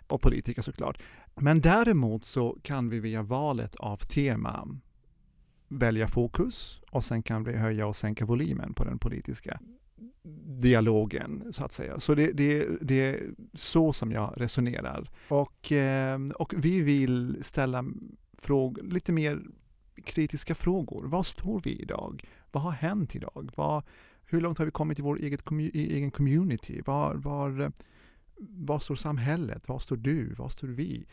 Och 0.07 0.23
politiker 0.23 0.63
såklart. 0.63 1.03
Men 1.35 1.61
däremot 1.61 2.25
så 2.25 2.59
kan 2.63 2.89
vi 2.89 3.01
via 3.01 3.23
valet 3.23 3.77
av 3.77 3.97
tema 3.97 4.69
välja 5.69 6.09
fokus 6.09 6.81
och 6.91 7.05
sen 7.05 7.23
kan 7.23 7.45
vi 7.45 7.57
höja 7.57 7.87
och 7.87 7.97
sänka 7.97 8.25
volymen 8.25 8.75
på 8.75 8.85
den 8.85 8.99
politiska 8.99 9.61
dialogen 10.61 11.53
så 11.53 11.65
att 11.65 11.73
säga. 11.73 12.01
Så 12.01 12.15
det, 12.15 12.33
det, 12.33 12.69
det 12.81 13.07
är 13.07 13.31
så 13.55 13.93
som 13.93 14.13
jag 14.13 14.35
resonerar. 14.37 15.11
Och, 15.29 15.73
ehm, 15.73 16.31
och 16.31 16.55
vi 16.57 16.81
vill 16.81 17.45
ställa 17.45 17.85
frågor, 18.33 18.83
lite 18.83 19.13
mer 19.13 19.43
kritiska 20.05 20.55
frågor. 20.55 21.05
Var 21.07 21.23
står 21.23 21.61
vi 21.61 21.71
idag? 21.71 22.25
Vad 22.53 22.63
har 22.63 22.71
hänt 22.71 23.17
idag? 23.17 23.51
Vad, 23.57 23.85
hur 24.25 24.41
långt 24.41 24.59
har 24.59 24.65
vi 24.65 24.71
kommit 24.71 24.99
i 24.99 25.03
vår 25.03 25.19
eget, 25.19 25.51
egen 25.75 26.11
community? 26.11 26.83
Var, 26.87 27.15
var, 27.15 27.73
var 28.39 28.79
står 28.79 28.97
samhället? 28.97 29.69
Var 29.69 29.79
står 29.79 29.97
du? 29.97 30.35
Var 30.35 30.49
står 30.49 30.69
vi? 30.69 31.07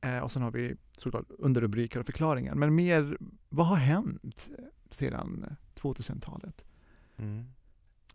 Eh, 0.00 0.18
och 0.18 0.32
sen 0.32 0.42
har 0.42 0.50
vi 0.50 0.76
såklart 0.96 1.26
underrubriker 1.38 2.00
och 2.00 2.06
förklaringar. 2.06 2.54
Men 2.54 2.74
mer, 2.74 3.18
vad 3.48 3.66
har 3.66 3.76
hänt 3.76 4.48
sedan 4.90 5.56
2000-talet? 5.74 6.64
Mm. 7.16 7.44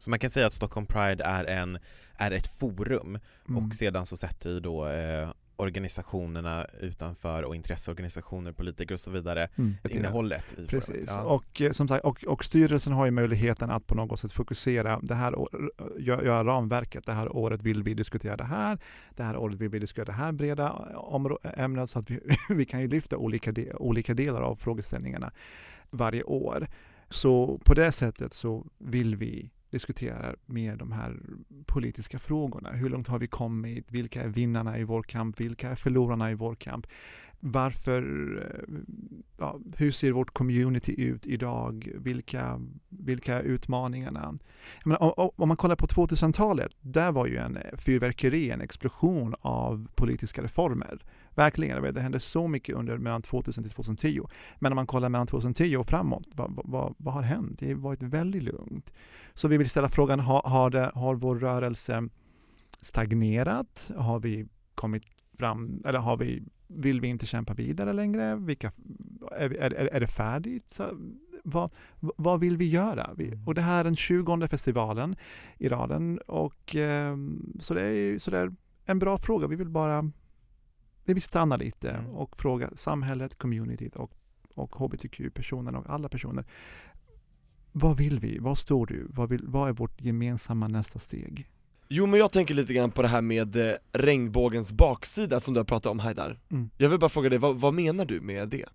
Så 0.01 0.09
man 0.09 0.19
kan 0.19 0.29
säga 0.29 0.47
att 0.47 0.53
Stockholm 0.53 0.85
Pride 0.85 1.23
är, 1.23 1.45
en, 1.45 1.79
är 2.17 2.31
ett 2.31 2.47
forum 2.47 3.19
mm. 3.49 3.65
och 3.65 3.73
sedan 3.73 4.05
så 4.05 4.17
sätter 4.17 4.59
då 4.59 4.87
eh, 4.87 5.29
organisationerna 5.55 6.65
utanför 6.79 7.43
och 7.43 7.55
intresseorganisationer, 7.55 8.51
politiker 8.51 8.93
och 8.93 8.99
så 8.99 9.11
vidare 9.11 9.49
mm. 9.55 9.77
innehållet 9.89 10.59
i 10.59 10.67
Precis, 10.67 11.05
ja. 11.07 11.21
och, 11.21 11.61
eh, 11.61 11.71
som 11.71 11.87
sagt, 11.87 12.05
och, 12.05 12.23
och 12.23 12.45
styrelsen 12.45 12.93
har 12.93 13.05
ju 13.05 13.11
möjligheten 13.11 13.71
att 13.71 13.87
på 13.87 13.95
något 13.95 14.19
sätt 14.19 14.31
fokusera 14.31 14.99
det 15.03 15.15
här, 15.15 15.35
göra 15.99 16.43
ramverket. 16.43 17.05
Det 17.05 17.13
här 17.13 17.35
året 17.35 17.61
vill 17.61 17.83
vi 17.83 17.93
diskutera 17.93 18.37
det 18.37 18.43
här, 18.43 18.79
det 19.15 19.23
här 19.23 19.37
året 19.37 19.55
vill 19.55 19.69
vi 19.69 19.79
diskutera 19.79 20.05
det 20.05 20.11
här 20.11 20.31
breda 20.31 20.85
ämnet 21.57 21.89
så 21.89 21.99
att 21.99 22.09
vi, 22.09 22.19
vi 22.49 22.65
kan 22.65 22.81
ju 22.81 22.87
lyfta 22.87 23.17
olika, 23.17 23.51
de, 23.51 23.71
olika 23.73 24.13
delar 24.13 24.41
av 24.41 24.55
frågeställningarna 24.55 25.31
varje 25.89 26.23
år. 26.23 26.67
Så 27.09 27.59
på 27.65 27.73
det 27.73 27.91
sättet 27.91 28.33
så 28.33 28.67
vill 28.77 29.15
vi 29.15 29.51
diskuterar 29.71 30.35
med 30.45 30.77
de 30.77 30.91
här 30.91 31.19
politiska 31.65 32.19
frågorna. 32.19 32.71
Hur 32.71 32.89
långt 32.89 33.07
har 33.07 33.19
vi 33.19 33.27
kommit? 33.27 33.91
Vilka 33.91 34.23
är 34.23 34.27
vinnarna 34.27 34.77
i 34.77 34.83
vår 34.83 35.03
kamp? 35.03 35.39
Vilka 35.39 35.69
är 35.69 35.75
förlorarna 35.75 36.31
i 36.31 36.35
vår 36.35 36.55
kamp? 36.55 36.87
Varför, 37.39 38.03
eh, 38.41 38.77
ja, 39.37 39.59
hur 39.77 39.91
ser 39.91 40.11
vårt 40.11 40.33
community 40.33 41.01
ut 41.01 41.27
idag? 41.27 41.91
Vilka, 41.95 42.61
vilka 42.89 43.35
är 43.35 43.43
utmaningarna? 43.43 44.37
Menar, 44.85 45.19
om 45.41 45.47
man 45.47 45.57
kollar 45.57 45.75
på 45.75 45.85
2000-talet, 45.85 46.71
där 46.81 47.11
var 47.11 47.27
ju 47.27 47.37
en 47.37 47.57
fyrverkeri, 47.77 48.49
en 48.49 48.61
explosion 48.61 49.35
av 49.41 49.87
politiska 49.95 50.43
reformer. 50.43 51.01
Verkligen, 51.35 51.93
det 51.93 52.01
hände 52.01 52.19
så 52.19 52.47
mycket 52.47 52.75
under 52.75 52.97
mellan 52.97 53.21
2000 53.21 53.63
till 53.63 53.71
2010. 53.71 54.21
Men 54.59 54.71
om 54.71 54.75
man 54.75 54.87
kollar 54.87 55.09
mellan 55.09 55.27
2010 55.27 55.75
och 55.75 55.87
framåt, 55.87 56.27
vad, 56.35 56.61
vad, 56.65 56.95
vad 56.97 57.13
har 57.13 57.21
hänt? 57.21 57.59
Det 57.59 57.67
har 57.67 57.75
varit 57.75 58.03
väldigt 58.03 58.43
lugnt. 58.43 58.93
Så 59.33 59.47
vi 59.47 59.57
vill 59.57 59.69
ställa 59.69 59.89
frågan, 59.89 60.19
har, 60.19 60.41
har, 60.45 60.69
det, 60.69 60.91
har 60.95 61.15
vår 61.15 61.35
rörelse 61.35 62.09
stagnerat? 62.81 63.91
Har 63.97 64.19
vi 64.19 64.47
kommit 64.75 65.03
fram, 65.37 65.83
eller 65.85 65.99
har 65.99 66.17
vi, 66.17 66.43
vill 66.67 67.01
vi 67.01 67.07
inte 67.07 67.25
kämpa 67.25 67.53
vidare 67.53 67.93
längre? 67.93 68.35
Vilka, 68.35 68.71
är, 69.31 69.49
är, 69.49 69.71
är 69.73 69.99
det 69.99 70.07
färdigt? 70.07 70.73
Så, 70.73 70.83
vad, 71.43 71.71
vad 71.99 72.39
vill 72.39 72.57
vi 72.57 72.69
göra? 72.69 73.15
Mm. 73.19 73.47
och 73.47 73.53
det 73.53 73.61
här 73.61 73.79
är 73.79 73.83
den 73.83 73.95
20 73.95 74.47
festivalen 74.47 75.15
i 75.57 75.69
raden 75.69 76.19
och 76.27 76.75
eh, 76.75 77.17
så 77.59 77.73
det 77.73 77.81
är, 77.81 78.19
så 78.19 78.31
det 78.31 78.37
är 78.37 78.51
en 78.85 78.99
bra 78.99 79.17
fråga. 79.17 79.47
Vi 79.47 79.55
vill 79.55 79.69
bara 79.69 80.11
vi 81.05 81.13
vill 81.13 81.23
stanna 81.23 81.55
lite 81.57 81.91
mm. 81.91 82.11
och 82.11 82.41
fråga 82.41 82.69
samhället, 82.75 83.37
communityt 83.37 83.95
och, 83.95 84.11
och 84.55 84.75
hbtq-personerna 84.75 85.79
och 85.79 85.89
alla 85.89 86.09
personer. 86.09 86.45
Vad 87.71 87.97
vill 87.97 88.19
vi? 88.19 88.39
Vad 88.39 88.57
står 88.57 88.85
du? 88.85 89.07
Vad, 89.09 89.29
vill, 89.29 89.45
vad 89.47 89.69
är 89.69 89.73
vårt 89.73 90.01
gemensamma 90.01 90.67
nästa 90.67 90.99
steg? 90.99 91.47
Jo 91.87 92.05
men 92.05 92.19
jag 92.19 92.31
tänker 92.31 92.53
lite 92.53 92.73
grann 92.73 92.91
på 92.91 93.01
det 93.01 93.07
här 93.07 93.21
med 93.21 93.55
eh, 93.55 93.75
regnbågens 93.91 94.71
baksida 94.71 95.39
som 95.39 95.53
du 95.53 95.59
har 95.59 95.65
pratat 95.65 95.91
om 95.91 95.99
Haidar. 95.99 96.39
Mm. 96.49 96.69
Jag 96.77 96.89
vill 96.89 96.99
bara 96.99 97.09
fråga 97.09 97.29
dig, 97.29 97.39
vad, 97.39 97.59
vad 97.59 97.73
menar 97.73 98.05
du 98.05 98.21
med 98.21 98.49
det? 98.49 98.65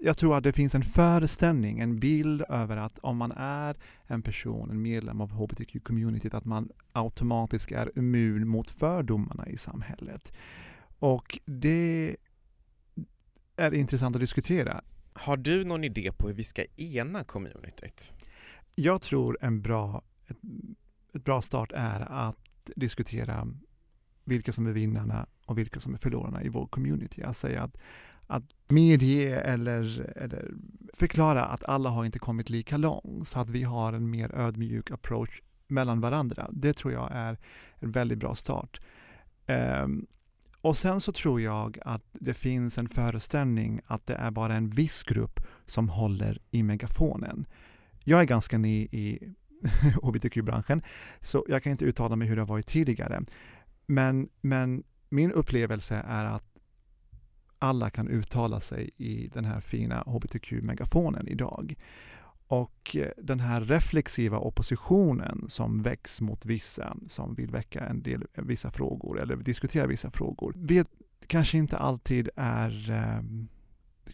Jag 0.00 0.16
tror 0.16 0.36
att 0.36 0.44
det 0.44 0.52
finns 0.52 0.74
en 0.74 0.82
föreställning, 0.82 1.78
en 1.80 1.98
bild 1.98 2.42
över 2.48 2.76
att 2.76 2.98
om 2.98 3.16
man 3.16 3.32
är 3.36 3.76
en 4.06 4.22
person, 4.22 4.70
en 4.70 4.82
medlem 4.82 5.20
av 5.20 5.30
hbtq-communityt, 5.30 6.34
att 6.34 6.44
man 6.44 6.68
automatiskt 6.92 7.72
är 7.72 7.98
immun 7.98 8.48
mot 8.48 8.70
fördomarna 8.70 9.48
i 9.48 9.56
samhället. 9.56 10.32
Och 10.98 11.38
det 11.44 12.16
är 13.56 13.74
intressant 13.74 14.16
att 14.16 14.20
diskutera. 14.20 14.82
Har 15.12 15.36
du 15.36 15.64
någon 15.64 15.84
idé 15.84 16.12
på 16.12 16.28
hur 16.28 16.34
vi 16.34 16.44
ska 16.44 16.64
ena 16.76 17.24
communityt? 17.24 18.12
Jag 18.74 19.02
tror 19.02 19.38
en 19.40 19.62
bra, 19.62 20.02
ett, 20.26 20.36
ett 21.14 21.24
bra 21.24 21.42
start 21.42 21.72
är 21.74 22.00
att 22.12 22.70
diskutera 22.76 23.48
vilka 24.24 24.52
som 24.52 24.66
är 24.66 24.72
vinnarna 24.72 25.26
och 25.44 25.58
vilka 25.58 25.80
som 25.80 25.94
är 25.94 25.98
förlorarna 25.98 26.42
i 26.42 26.48
vår 26.48 26.66
community. 26.66 27.22
Att 27.22 27.36
säga 27.36 27.62
att, 27.62 27.78
att 28.26 28.44
medge 28.68 29.40
eller, 29.40 30.12
eller 30.16 30.54
förklara 30.94 31.44
att 31.44 31.64
alla 31.64 31.90
har 31.90 32.04
inte 32.04 32.18
kommit 32.18 32.50
lika 32.50 32.76
långt 32.76 33.28
så 33.28 33.40
att 33.40 33.50
vi 33.50 33.62
har 33.62 33.92
en 33.92 34.10
mer 34.10 34.34
ödmjuk 34.34 34.90
approach 34.90 35.42
mellan 35.66 36.00
varandra. 36.00 36.48
Det 36.52 36.72
tror 36.72 36.92
jag 36.92 37.08
är 37.12 37.38
en 37.78 37.92
väldigt 37.92 38.18
bra 38.18 38.34
start. 38.34 38.80
Um, 39.46 40.06
och 40.68 40.76
sen 40.76 41.00
så 41.00 41.12
tror 41.12 41.40
jag 41.40 41.78
att 41.82 42.02
det 42.12 42.34
finns 42.34 42.78
en 42.78 42.88
föreställning 42.88 43.80
att 43.86 44.06
det 44.06 44.14
är 44.14 44.30
bara 44.30 44.54
en 44.54 44.70
viss 44.70 45.02
grupp 45.02 45.40
som 45.66 45.88
håller 45.88 46.40
i 46.50 46.62
megafonen. 46.62 47.46
Jag 48.04 48.20
är 48.20 48.24
ganska 48.24 48.58
ny 48.58 48.82
i 48.82 49.34
hbtq-branschen, 50.02 50.82
så 51.20 51.44
jag 51.48 51.62
kan 51.62 51.72
inte 51.72 51.84
uttala 51.84 52.16
mig 52.16 52.28
hur 52.28 52.36
det 52.36 52.42
har 52.42 52.46
varit 52.46 52.66
tidigare. 52.66 53.22
Men, 53.86 54.28
men 54.40 54.82
min 55.08 55.32
upplevelse 55.32 56.04
är 56.08 56.24
att 56.24 56.58
alla 57.58 57.90
kan 57.90 58.08
uttala 58.08 58.60
sig 58.60 58.90
i 58.96 59.28
den 59.34 59.44
här 59.44 59.60
fina 59.60 60.02
hbtq-megafonen 60.06 61.28
idag. 61.28 61.74
Och 62.48 62.96
eh, 62.96 63.08
den 63.16 63.40
här 63.40 63.60
reflexiva 63.60 64.38
oppositionen 64.38 65.44
som 65.48 65.82
väcks 65.82 66.20
mot 66.20 66.46
vissa 66.46 66.96
som 67.08 67.34
vill 67.34 67.50
väcka 67.50 67.80
en 67.80 68.02
del, 68.02 68.26
eh, 68.34 68.44
vissa 68.44 68.70
frågor 68.70 69.20
eller 69.20 69.36
diskutera 69.36 69.86
vissa 69.86 70.10
frågor, 70.10 70.54
vet, 70.56 70.88
kanske 71.26 71.58
inte 71.58 71.76
alltid 71.76 72.28
är 72.36 72.90
eh, 72.90 73.22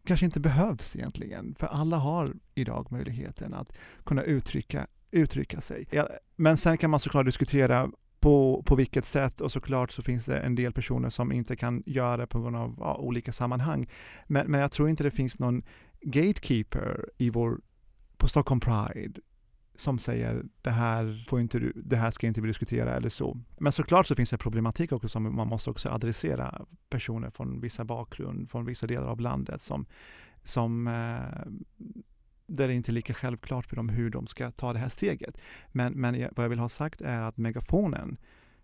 kanske 0.05 0.27
inte 0.27 0.41
behövs 0.41 0.97
egentligen, 0.97 1.55
för 1.59 1.67
alla 1.67 1.97
har 1.97 2.31
idag 2.55 2.93
möjligheten 2.93 3.55
att 3.55 3.73
kunna 4.05 4.23
uttrycka, 4.23 4.87
uttrycka 5.11 5.61
sig. 5.61 5.89
Men 6.37 6.57
sen 6.57 6.79
kan 6.79 6.91
man 6.91 7.01
såklart 7.01 7.27
diskutera 7.27 7.91
på, 8.21 8.63
på 8.67 8.77
vilket 8.77 9.05
sätt 9.05 9.41
och 9.41 9.53
såklart 9.53 9.93
så 9.93 10.03
finns 10.03 10.25
det 10.25 10.39
en 10.39 10.55
del 10.55 10.73
personer 10.73 11.11
som 11.11 11.33
inte 11.33 11.57
kan 11.57 11.83
göra 11.87 12.17
det 12.17 12.27
på 12.27 12.41
grund 12.41 12.57
av 12.57 12.77
ja, 12.79 12.97
olika 12.97 13.33
sammanhang. 13.33 13.87
Men, 14.27 14.51
men 14.51 14.61
jag 14.61 14.73
tror 14.73 14.89
inte 14.89 15.03
det 15.03 15.11
finns 15.11 15.39
någon 15.39 15.63
gatekeeper 16.01 17.09
i 17.19 17.31
vår, 17.31 17.61
på 18.25 18.29
Stockholm 18.29 18.61
Pride 18.61 19.21
som 19.77 19.99
säger 19.99 20.45
det 20.63 20.71
här, 20.71 21.25
får 21.29 21.41
inte 21.41 21.73
det 21.75 21.97
här 21.97 22.11
ska 22.11 22.27
inte 22.27 22.41
vi 22.41 22.47
diskutera 22.47 22.95
eller 22.97 23.09
så. 23.09 23.41
Men 23.59 23.73
såklart 23.73 24.07
så 24.07 24.15
finns 24.15 24.31
det 24.31 24.39
problematik 24.39 24.93
också 24.93 25.09
som 25.09 25.37
man 25.37 25.49
måste 25.49 25.71
också 25.71 25.89
adressera. 25.89 26.67
Personer 26.89 27.31
från 27.31 27.61
vissa 27.61 27.85
bakgrund, 27.85 28.51
från 28.51 28.65
vissa 28.65 28.87
delar 28.87 29.07
av 29.07 29.21
landet 29.21 29.63
som, 29.63 29.87
som 30.43 30.87
eh, 30.87 31.53
där 32.47 32.69
det 32.69 32.75
inte 32.75 32.91
är 32.91 32.95
lika 32.95 33.15
självklart 33.15 33.67
för 33.67 33.77
dem 33.77 33.89
hur 33.89 34.11
de 34.11 34.27
ska 34.27 34.51
ta 34.51 34.73
det 34.73 34.79
här 34.79 34.89
steget. 34.89 35.39
Men, 35.73 35.93
men 35.93 36.29
vad 36.37 36.45
jag 36.45 36.51
vill 36.51 36.59
ha 36.59 36.69
sagt 36.69 37.01
är 37.01 37.23
att 37.23 37.37
megafonen, 37.37 38.17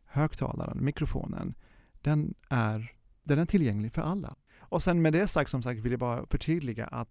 högtalaren, 0.05 0.85
mikrofonen, 0.85 1.55
den 2.03 2.35
är, 2.49 2.93
den 3.23 3.39
är 3.39 3.45
tillgänglig 3.45 3.93
för 3.93 4.03
alla. 4.03 4.35
Och 4.59 4.83
sen 4.83 5.03
med 5.03 5.13
det 5.13 5.29
sagt 5.29 5.51
som 5.51 5.63
sagt 5.63 5.81
vill 5.81 5.93
jag 5.93 6.01
bara 6.01 6.27
förtydliga 6.27 6.87
att 6.87 7.09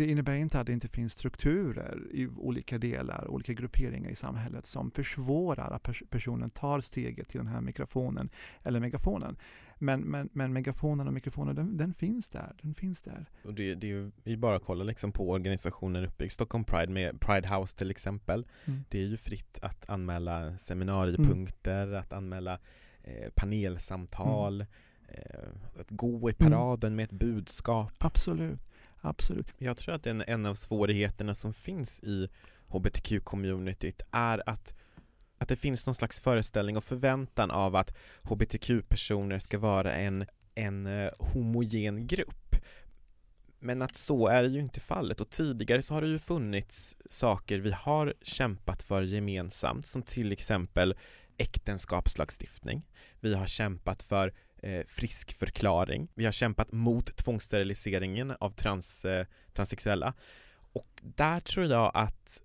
det 0.00 0.10
innebär 0.10 0.34
inte 0.34 0.60
att 0.60 0.66
det 0.66 0.72
inte 0.72 0.88
finns 0.88 1.12
strukturer 1.12 2.02
i 2.10 2.28
olika 2.28 2.78
delar, 2.78 3.28
olika 3.28 3.52
grupperingar 3.52 4.10
i 4.10 4.14
samhället 4.14 4.66
som 4.66 4.90
försvårar 4.90 5.70
att 5.70 5.82
pers 5.82 6.02
personen 6.10 6.50
tar 6.50 6.80
steget 6.80 7.28
till 7.28 7.38
den 7.38 7.46
här 7.46 7.60
mikrofonen 7.60 8.30
eller 8.62 8.80
megafonen. 8.80 9.36
Men, 9.78 10.00
men, 10.00 10.28
men 10.32 10.52
megafonen 10.52 11.06
och 11.06 11.14
mikrofonen, 11.14 11.54
den, 11.54 11.76
den, 11.76 11.94
finns 11.94 12.28
där. 12.28 12.52
Den 12.62 12.74
finns 12.74 13.00
där. 13.00 13.26
Och 13.44 13.54
det, 13.54 13.74
det 13.74 13.90
är 13.90 14.10
ju 14.24 14.36
bara 14.36 14.56
att 14.56 14.64
kolla 14.64 14.84
liksom 14.84 15.12
på 15.12 15.30
organisationen 15.30 16.04
uppe 16.04 16.24
i 16.24 16.28
Stockholm 16.28 16.64
Pride 16.64 16.92
med 16.92 17.20
Pride 17.20 17.54
House 17.54 17.76
till 17.76 17.90
exempel. 17.90 18.46
Mm. 18.64 18.84
Det 18.88 18.98
är 18.98 19.06
ju 19.06 19.16
fritt 19.16 19.58
att 19.62 19.90
anmäla 19.90 20.58
seminariepunkter, 20.58 21.86
mm. 21.86 22.00
att 22.00 22.12
anmäla 22.12 22.58
eh, 23.02 23.30
panelsamtal, 23.34 24.54
mm. 24.54 24.66
eh, 25.08 25.80
att 25.80 25.90
gå 25.90 26.30
i 26.30 26.32
paraden 26.32 26.92
mm. 26.92 26.96
med 26.96 27.04
ett 27.04 27.18
budskap. 27.18 27.92
Absolut. 27.98 28.60
Absolut. 29.00 29.46
Jag 29.58 29.76
tror 29.76 29.94
att 29.94 30.06
en, 30.06 30.24
en 30.26 30.46
av 30.46 30.54
svårigheterna 30.54 31.34
som 31.34 31.52
finns 31.52 32.00
i 32.00 32.28
hbtq-communityt 32.68 34.02
är 34.10 34.48
att 34.48 34.74
att 35.40 35.48
det 35.48 35.56
finns 35.56 35.86
någon 35.86 35.94
slags 35.94 36.20
föreställning 36.20 36.76
och 36.76 36.84
förväntan 36.84 37.50
av 37.50 37.76
att 37.76 37.96
hbtq-personer 38.22 39.38
ska 39.38 39.58
vara 39.58 39.92
en, 39.92 40.26
en 40.54 40.86
eh, 40.86 41.10
homogen 41.18 42.06
grupp. 42.06 42.56
Men 43.58 43.82
att 43.82 43.96
så 43.96 44.26
är 44.26 44.42
ju 44.42 44.60
inte 44.60 44.80
fallet 44.80 45.20
och 45.20 45.30
tidigare 45.30 45.82
så 45.82 45.94
har 45.94 46.02
det 46.02 46.08
ju 46.08 46.18
funnits 46.18 46.96
saker 47.08 47.58
vi 47.58 47.70
har 47.72 48.14
kämpat 48.22 48.82
för 48.82 49.02
gemensamt 49.02 49.86
som 49.86 50.02
till 50.02 50.32
exempel 50.32 50.94
äktenskapslagstiftning. 51.36 52.82
Vi 53.20 53.34
har 53.34 53.46
kämpat 53.46 54.02
för 54.02 54.34
eh, 54.62 54.86
frisk 54.86 55.38
förklaring. 55.38 56.08
Vi 56.14 56.24
har 56.24 56.32
kämpat 56.32 56.72
mot 56.72 57.16
tvångssteriliseringen 57.16 58.30
av 58.40 58.50
trans, 58.50 59.04
eh, 59.04 59.26
transsexuella 59.52 60.14
och 60.72 61.00
där 61.02 61.40
tror 61.40 61.66
jag 61.66 61.90
att 61.94 62.42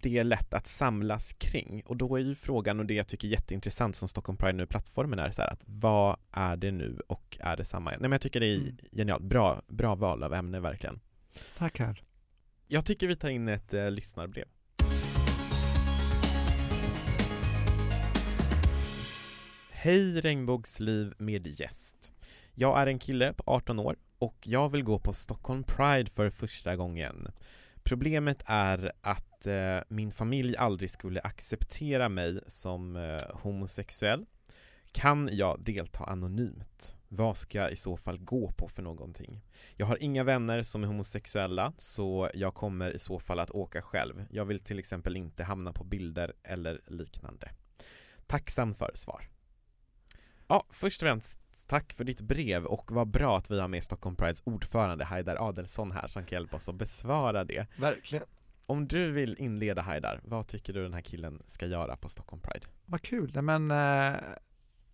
det 0.00 0.18
är 0.18 0.24
lätt 0.24 0.54
att 0.54 0.66
samlas 0.66 1.32
kring 1.32 1.82
och 1.86 1.96
då 1.96 2.16
är 2.16 2.20
ju 2.20 2.34
frågan 2.34 2.80
och 2.80 2.86
det 2.86 2.94
jag 2.94 3.06
tycker 3.06 3.28
är 3.28 3.32
jätteintressant 3.32 3.96
som 3.96 4.08
Stockholm 4.08 4.36
Pride 4.36 4.52
nu 4.52 4.66
plattformen 4.66 5.18
är 5.18 5.30
så 5.30 5.42
här 5.42 5.52
att 5.52 5.62
vad 5.64 6.16
är 6.30 6.56
det 6.56 6.72
nu 6.72 7.00
och 7.06 7.38
är 7.40 7.56
det 7.56 7.64
samma? 7.64 7.90
Nej 7.90 8.00
men 8.00 8.12
jag 8.12 8.20
tycker 8.20 8.40
det 8.40 8.46
är 8.46 8.56
mm. 8.56 8.76
genialt, 8.92 9.22
bra, 9.22 9.62
bra 9.68 9.94
val 9.94 10.22
av 10.22 10.34
ämne 10.34 10.60
verkligen. 10.60 11.00
Tackar. 11.58 12.02
Jag 12.66 12.84
tycker 12.84 13.06
vi 13.06 13.16
tar 13.16 13.28
in 13.28 13.48
ett 13.48 13.74
eh, 13.74 13.90
lyssnarbrev. 13.90 14.48
Hej 19.84 20.20
regnbågsliv 20.20 21.14
med 21.18 21.60
gäst. 21.60 22.14
Jag 22.54 22.80
är 22.80 22.86
en 22.86 22.98
kille 22.98 23.32
på 23.32 23.42
18 23.46 23.80
år 23.80 23.96
och 24.18 24.36
jag 24.44 24.68
vill 24.68 24.82
gå 24.82 24.98
på 24.98 25.12
Stockholm 25.12 25.64
Pride 25.64 26.10
för 26.10 26.30
första 26.30 26.76
gången. 26.76 27.28
Problemet 27.82 28.42
är 28.46 28.92
att 29.00 29.46
eh, 29.46 29.78
min 29.88 30.12
familj 30.12 30.56
aldrig 30.56 30.90
skulle 30.90 31.20
acceptera 31.20 32.08
mig 32.08 32.40
som 32.46 32.96
eh, 32.96 33.36
homosexuell. 33.36 34.26
Kan 34.92 35.28
jag 35.32 35.60
delta 35.60 36.04
anonymt? 36.04 36.96
Vad 37.08 37.36
ska 37.36 37.58
jag 37.58 37.72
i 37.72 37.76
så 37.76 37.96
fall 37.96 38.18
gå 38.18 38.50
på 38.50 38.68
för 38.68 38.82
någonting? 38.82 39.40
Jag 39.76 39.86
har 39.86 40.02
inga 40.02 40.24
vänner 40.24 40.62
som 40.62 40.82
är 40.82 40.86
homosexuella 40.86 41.72
så 41.78 42.30
jag 42.34 42.54
kommer 42.54 42.90
i 42.90 42.98
så 42.98 43.18
fall 43.18 43.38
att 43.38 43.50
åka 43.50 43.82
själv. 43.82 44.24
Jag 44.30 44.44
vill 44.44 44.60
till 44.60 44.78
exempel 44.78 45.16
inte 45.16 45.44
hamna 45.44 45.72
på 45.72 45.84
bilder 45.84 46.32
eller 46.42 46.80
liknande. 46.86 47.50
Tacksam 48.26 48.74
för 48.74 48.90
svar. 48.94 49.33
Ja, 50.54 50.64
först 50.70 51.02
och 51.02 51.06
främst 51.06 51.38
tack 51.66 51.92
för 51.92 52.04
ditt 52.04 52.20
brev 52.20 52.64
och 52.64 52.92
vad 52.92 53.08
bra 53.08 53.38
att 53.38 53.50
vi 53.50 53.60
har 53.60 53.68
med 53.68 53.84
Stockholm 53.84 54.16
Prides 54.16 54.42
ordförande 54.44 55.04
Haidar 55.04 55.48
Adelsson 55.48 55.92
här 55.92 56.06
som 56.06 56.24
kan 56.24 56.36
hjälpa 56.36 56.56
oss 56.56 56.68
att 56.68 56.74
besvara 56.74 57.44
det. 57.44 57.66
Verkligen. 57.76 58.24
Om 58.66 58.88
du 58.88 59.12
vill 59.12 59.36
inleda 59.38 59.82
Haidar, 59.82 60.20
vad 60.24 60.46
tycker 60.46 60.72
du 60.72 60.82
den 60.82 60.94
här 60.94 61.00
killen 61.00 61.42
ska 61.46 61.66
göra 61.66 61.96
på 61.96 62.08
Stockholm 62.08 62.42
Pride? 62.42 62.66
Vad 62.86 63.02
kul, 63.02 63.42
men 63.42 63.70
eh, 63.70 64.20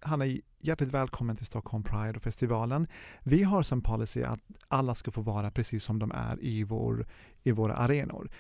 han 0.01 0.23
är 0.23 0.41
hjärtligt 0.59 0.91
välkommen 0.91 1.37
till 1.37 1.47
Stockholm 1.47 1.83
Pride 1.83 2.17
och 2.17 2.23
festivalen. 2.23 2.87
Vi 3.23 3.43
har 3.43 3.63
som 3.63 3.83
policy 3.83 4.23
att 4.23 4.41
alla 4.69 4.95
ska 4.95 5.11
få 5.11 5.21
vara 5.21 5.51
precis 5.51 5.85
som 5.85 5.99
de 5.99 6.13
är 6.13 6.45
i, 6.45 6.65
vår, 6.65 7.07
i 7.43 7.53
våra 7.53 7.75
arenor 7.75 8.31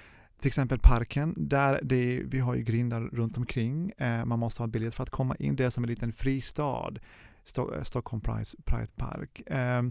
till 0.40 0.48
exempel 0.48 0.78
parken, 0.78 1.34
där 1.36 1.80
det, 1.82 2.22
vi 2.24 2.38
har 2.38 2.54
ju 2.54 2.62
grindar 2.62 3.00
runt 3.00 3.38
omkring. 3.38 3.92
Eh, 3.98 4.24
man 4.24 4.38
måste 4.38 4.62
ha 4.62 4.66
biljett 4.66 4.94
för 4.94 5.02
att 5.02 5.10
komma 5.10 5.36
in. 5.36 5.56
Det 5.56 5.64
är 5.64 5.70
som 5.70 5.84
en 5.84 5.90
liten 5.90 6.12
fristad, 6.12 6.92
Sto 7.44 7.74
eh, 7.74 7.82
Stockholm 7.82 8.20
Pride, 8.20 8.44
Pride 8.64 8.90
Park. 8.96 9.40
Eh, 9.46 9.82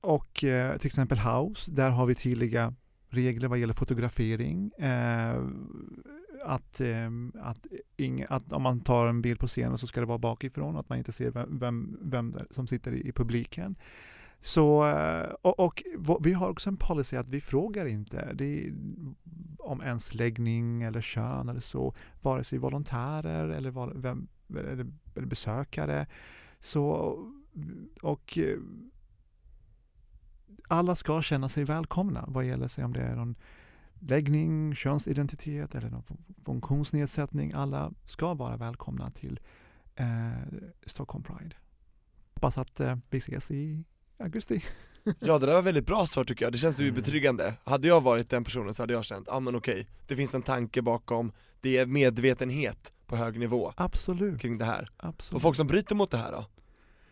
och 0.00 0.44
eh, 0.44 0.76
till 0.76 0.86
exempel 0.86 1.18
House, 1.18 1.70
där 1.70 1.90
har 1.90 2.06
vi 2.06 2.14
tydliga 2.14 2.74
regler 3.08 3.48
vad 3.48 3.58
gäller 3.58 3.74
fotografering. 3.74 4.72
Eh, 4.72 5.42
att, 6.44 6.80
eh, 6.80 7.10
att, 7.40 7.66
ing, 7.96 8.24
att 8.28 8.52
om 8.52 8.62
man 8.62 8.80
tar 8.80 9.06
en 9.06 9.22
bild 9.22 9.40
på 9.40 9.46
scenen 9.46 9.78
så 9.78 9.86
ska 9.86 10.00
det 10.00 10.06
vara 10.06 10.18
bakifrån, 10.18 10.76
att 10.76 10.88
man 10.88 10.98
inte 10.98 11.12
ser 11.12 11.30
vem, 11.30 11.58
vem, 11.58 11.98
vem 12.02 12.38
som 12.50 12.66
sitter 12.66 12.92
i, 12.92 13.08
i 13.08 13.12
publiken. 13.12 13.74
Så, 14.40 14.86
eh, 14.86 15.30
och, 15.42 15.60
och, 15.60 15.82
vi 16.20 16.32
har 16.32 16.48
också 16.48 16.70
en 16.70 16.76
policy 16.76 17.16
att 17.16 17.28
vi 17.28 17.40
frågar 17.40 17.86
inte 17.86 18.32
det, 18.32 18.72
om 19.58 19.80
ens 19.80 20.14
läggning 20.14 20.82
eller 20.82 21.00
kön 21.00 21.48
eller 21.48 21.60
så, 21.60 21.94
vare 22.22 22.44
sig 22.44 22.58
volontärer 22.58 23.48
eller, 23.48 24.00
vem, 24.00 24.28
eller, 24.50 24.86
eller 25.14 25.26
besökare. 25.26 26.06
Så, 26.60 26.84
och 28.02 28.38
eh, 28.38 28.58
alla 30.68 30.96
ska 30.96 31.22
känna 31.22 31.48
sig 31.48 31.64
välkomna 31.64 32.24
vad 32.28 32.44
gäller 32.44 32.68
sig 32.68 32.84
om 32.84 32.92
det 32.92 33.02
är 33.02 33.16
någon 33.16 33.34
läggning, 34.00 34.74
könsidentitet 34.74 35.74
eller 35.74 35.90
någon 35.90 36.02
funktionsnedsättning. 36.44 37.52
Alla 37.52 37.92
ska 38.04 38.34
vara 38.34 38.56
välkomna 38.56 39.10
till 39.10 39.40
eh, 39.94 40.32
Stockholm 40.86 41.24
Pride. 41.24 41.56
Hoppas 42.34 42.58
att 42.58 42.80
eh, 42.80 42.96
vi 43.10 43.18
ses 43.18 43.50
i 43.50 43.84
augusti. 44.18 44.64
Ja 45.20 45.38
det 45.38 45.46
där 45.46 45.54
var 45.54 45.62
väldigt 45.62 45.86
bra 45.86 46.06
svar 46.06 46.24
tycker 46.24 46.44
jag, 46.44 46.52
det 46.52 46.58
känns 46.58 46.80
ju 46.80 46.84
mm. 46.84 46.94
betryggande. 46.94 47.54
Hade 47.64 47.88
jag 47.88 48.00
varit 48.00 48.30
den 48.30 48.44
personen 48.44 48.74
så 48.74 48.82
hade 48.82 48.92
jag 48.92 49.04
känt, 49.04 49.26
ja 49.26 49.34
ah, 49.34 49.40
men 49.40 49.56
okej, 49.56 49.86
det 50.06 50.16
finns 50.16 50.34
en 50.34 50.42
tanke 50.42 50.82
bakom, 50.82 51.32
det 51.60 51.78
är 51.78 51.86
medvetenhet 51.86 52.92
på 53.06 53.16
hög 53.16 53.38
nivå 53.38 53.72
Absolut. 53.76 54.40
kring 54.40 54.58
det 54.58 54.64
här. 54.64 54.88
Absolut. 54.96 55.36
Och 55.36 55.42
folk 55.42 55.56
som 55.56 55.66
bryter 55.66 55.94
mot 55.94 56.10
det 56.10 56.16
här 56.16 56.32
då? 56.32 56.46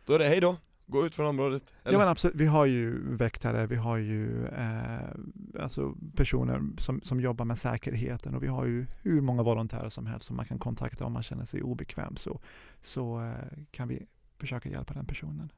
Då 0.06 0.12
är 0.12 0.18
det 0.18 0.24
hej 0.24 0.40
då, 0.40 0.56
gå 0.86 1.06
ut 1.06 1.14
från 1.14 1.26
området. 1.26 1.74
Eller? 1.84 1.92
Ja 1.92 1.98
men 1.98 2.08
absolut, 2.08 2.36
vi 2.36 2.46
har 2.46 2.66
ju 2.66 3.14
väktare, 3.16 3.66
vi 3.66 3.76
har 3.76 3.96
ju 3.96 4.46
eh, 4.46 5.60
alltså 5.60 5.94
personer 6.16 6.62
som, 6.78 7.00
som 7.02 7.20
jobbar 7.20 7.44
med 7.44 7.58
säkerheten 7.58 8.34
och 8.34 8.42
vi 8.42 8.48
har 8.48 8.64
ju 8.66 8.86
hur 9.02 9.20
många 9.20 9.42
volontärer 9.42 9.88
som 9.88 10.06
helst 10.06 10.26
som 10.26 10.36
man 10.36 10.46
kan 10.46 10.58
kontakta 10.58 11.04
om 11.04 11.12
man 11.12 11.22
känner 11.22 11.44
sig 11.44 11.62
obekväm 11.62 12.16
så, 12.16 12.40
så 12.82 13.20
eh, 13.20 13.58
kan 13.70 13.88
vi 13.88 14.06
försöka 14.38 14.68
hjälpa 14.68 14.94
den 14.94 15.06
personen. 15.06 15.52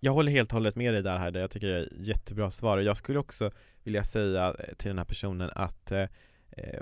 Jag 0.00 0.12
håller 0.12 0.32
helt 0.32 0.50
och 0.50 0.54
hållet 0.54 0.76
med 0.76 0.94
dig 0.94 1.02
där 1.02 1.18
Heide, 1.18 1.40
jag 1.40 1.50
tycker 1.50 1.66
det 1.66 1.76
är 1.76 1.88
jättebra 1.98 2.50
svar. 2.50 2.78
Jag 2.78 2.96
skulle 2.96 3.18
också 3.18 3.50
vilja 3.82 4.04
säga 4.04 4.56
till 4.76 4.88
den 4.88 4.98
här 4.98 5.04
personen 5.04 5.50
att 5.54 5.92
eh, 5.92 6.06
eh, 6.50 6.80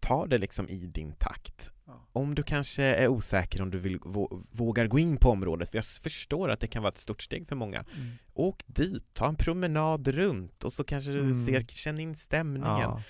ta 0.00 0.26
det 0.26 0.38
liksom 0.38 0.68
i 0.68 0.86
din 0.86 1.12
takt. 1.12 1.72
Ja. 1.86 2.06
Om 2.12 2.34
du 2.34 2.42
kanske 2.42 2.82
är 2.82 3.08
osäker 3.08 3.62
om 3.62 3.70
du 3.70 3.78
vill 3.78 3.98
vågar 4.50 4.86
gå 4.86 4.98
in 4.98 5.16
på 5.16 5.30
området, 5.30 5.70
för 5.70 5.78
jag 5.78 5.84
förstår 5.84 6.48
att 6.48 6.60
det 6.60 6.66
kan 6.66 6.82
vara 6.82 6.92
ett 6.92 6.98
stort 6.98 7.22
steg 7.22 7.48
för 7.48 7.56
många. 7.56 7.78
Mm. 7.78 8.12
Åk 8.32 8.62
dit, 8.66 9.04
ta 9.14 9.28
en 9.28 9.36
promenad 9.36 10.08
runt 10.08 10.64
och 10.64 10.72
så 10.72 10.84
kanske 10.84 11.10
du 11.10 11.20
mm. 11.20 11.34
ser, 11.34 11.64
känn 11.68 11.98
in 11.98 12.14
stämningen. 12.14 12.68
Ja. 12.68 13.02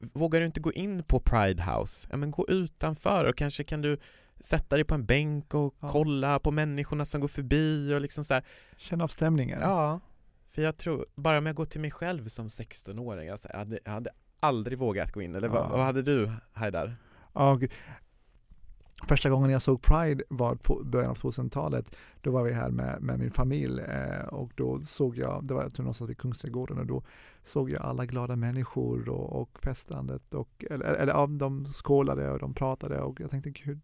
Vågar 0.00 0.40
du 0.40 0.46
inte 0.46 0.60
gå 0.60 0.72
in 0.72 1.02
på 1.02 1.20
Pride 1.20 1.62
House, 1.62 2.08
ja 2.10 2.16
men 2.16 2.30
gå 2.30 2.48
utanför 2.48 3.24
och 3.24 3.36
kanske 3.36 3.64
kan 3.64 3.82
du 3.82 3.98
sätta 4.40 4.76
dig 4.76 4.84
på 4.84 4.94
en 4.94 5.04
bänk 5.04 5.54
och 5.54 5.74
ja. 5.80 5.88
kolla 5.88 6.38
på 6.38 6.50
människorna 6.50 7.04
som 7.04 7.20
går 7.20 7.28
förbi 7.28 7.94
och 7.94 8.00
liksom 8.00 8.24
så 8.24 8.34
här. 8.34 8.44
Känna 8.76 9.04
av 9.04 9.08
stämningen. 9.08 9.60
Ja, 9.60 10.00
för 10.50 10.62
jag 10.62 10.76
tror, 10.76 11.06
bara 11.14 11.38
om 11.38 11.46
jag 11.46 11.54
går 11.54 11.64
till 11.64 11.80
mig 11.80 11.90
själv 11.90 12.28
som 12.28 12.48
16-åring, 12.48 13.28
alltså, 13.28 13.48
jag, 13.48 13.58
hade, 13.58 13.78
jag 13.84 13.92
hade 13.92 14.10
aldrig 14.40 14.78
vågat 14.78 15.12
gå 15.12 15.22
in, 15.22 15.34
eller 15.34 15.48
ja. 15.48 15.54
vad, 15.54 15.70
vad 15.70 15.80
hade 15.80 16.02
du 16.02 16.32
Haidar? 16.52 16.96
Ja, 17.32 17.60
Första 19.08 19.30
gången 19.30 19.50
jag 19.50 19.62
såg 19.62 19.82
Pride 19.82 20.24
var 20.28 20.54
på 20.54 20.82
början 20.84 21.10
av 21.10 21.16
2000-talet. 21.16 21.96
Då 22.20 22.30
var 22.30 22.44
vi 22.44 22.52
här 22.52 22.70
med, 22.70 23.02
med 23.02 23.18
min 23.18 23.30
familj 23.30 23.80
eh, 23.80 24.26
och 24.28 24.52
då 24.54 24.80
såg 24.80 25.18
jag, 25.18 25.44
det 25.44 25.54
var 25.54 25.62
jag 25.62 25.74
tror 25.74 25.84
någonstans 25.84 26.10
vid 26.10 26.18
Kungsträdgården 26.18 26.78
och 26.78 26.86
då 26.86 27.02
såg 27.42 27.70
jag 27.70 27.82
alla 27.82 28.06
glada 28.06 28.36
människor 28.36 29.08
och, 29.08 29.40
och 29.40 29.58
festandet 29.62 30.34
och 30.34 30.64
eller, 30.70 30.86
eller 30.86 31.12
ja, 31.12 31.26
de 31.26 31.64
skålade 31.64 32.30
och 32.30 32.38
de 32.38 32.54
pratade 32.54 33.00
och 33.00 33.20
jag 33.20 33.30
tänkte 33.30 33.50
gud, 33.50 33.80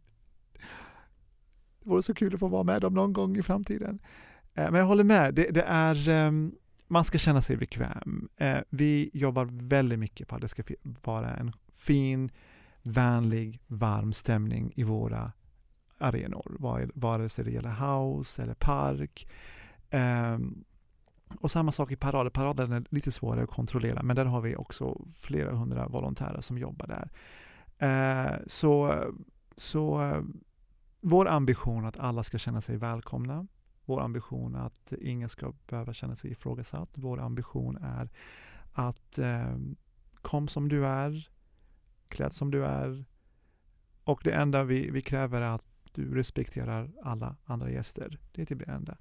det 1.86 1.90
vore 1.90 2.02
så 2.02 2.14
kul 2.14 2.34
att 2.34 2.40
få 2.40 2.48
vara 2.48 2.62
med 2.62 2.80
dem 2.80 2.94
någon 2.94 3.12
gång 3.12 3.36
i 3.36 3.42
framtiden. 3.42 3.98
Eh, 4.54 4.70
men 4.70 4.74
jag 4.74 4.86
håller 4.86 5.04
med, 5.04 5.34
det, 5.34 5.50
det 5.50 5.62
är 5.62 6.08
ehm, 6.08 6.54
man 6.86 7.04
ska 7.04 7.18
känna 7.18 7.42
sig 7.42 7.56
bekväm. 7.56 8.28
Eh, 8.36 8.58
vi 8.70 9.10
jobbar 9.12 9.48
väldigt 9.52 9.98
mycket 9.98 10.28
på 10.28 10.34
att 10.34 10.40
det 10.40 10.48
ska 10.48 10.62
vara 11.04 11.34
en 11.34 11.52
fin, 11.76 12.30
vänlig, 12.82 13.60
varm 13.66 14.12
stämning 14.12 14.72
i 14.76 14.82
våra 14.82 15.32
arenor, 15.98 16.56
vare 16.94 17.28
sig 17.28 17.44
det 17.44 17.50
gäller 17.50 17.96
house 17.96 18.42
eller 18.42 18.54
park. 18.54 19.28
Ehm, 19.90 20.64
och 21.40 21.50
samma 21.50 21.72
sak 21.72 21.92
i 21.92 21.96
parader. 21.96 22.30
Paraden 22.30 22.72
är 22.72 22.84
lite 22.90 23.12
svårare 23.12 23.44
att 23.44 23.50
kontrollera, 23.50 24.02
men 24.02 24.16
där 24.16 24.24
har 24.24 24.40
vi 24.40 24.56
också 24.56 25.06
flera 25.18 25.56
hundra 25.56 25.88
volontärer 25.88 26.40
som 26.40 26.58
jobbar 26.58 26.86
där. 26.86 27.10
Eh, 27.78 28.38
så 28.46 28.94
så 29.56 30.12
vår 31.08 31.28
ambition 31.28 31.84
att 31.84 31.98
alla 31.98 32.24
ska 32.24 32.38
känna 32.38 32.60
sig 32.60 32.76
välkomna. 32.76 33.46
Vår 33.84 34.00
ambition 34.00 34.56
att 34.56 34.92
ingen 34.92 35.28
ska 35.28 35.52
behöva 35.66 35.92
känna 35.92 36.16
sig 36.16 36.30
ifrågasatt. 36.30 36.88
Vår 36.94 37.20
ambition 37.20 37.76
är 37.76 38.10
att 38.72 39.18
eh, 39.18 39.56
kom 40.22 40.48
som 40.48 40.68
du 40.68 40.86
är, 40.86 41.28
klädd 42.08 42.32
som 42.32 42.50
du 42.50 42.64
är. 42.64 43.04
Och 44.04 44.20
det 44.24 44.32
enda 44.32 44.64
vi, 44.64 44.90
vi 44.90 45.02
kräver 45.02 45.40
är 45.40 45.50
att 45.50 45.64
du 45.92 46.14
respekterar 46.14 46.90
alla 47.02 47.36
andra 47.44 47.70
gäster. 47.70 48.18
Det 48.32 48.42
är 48.42 48.46
typ 48.46 48.58
det 48.58 48.72
enda. 48.72 48.96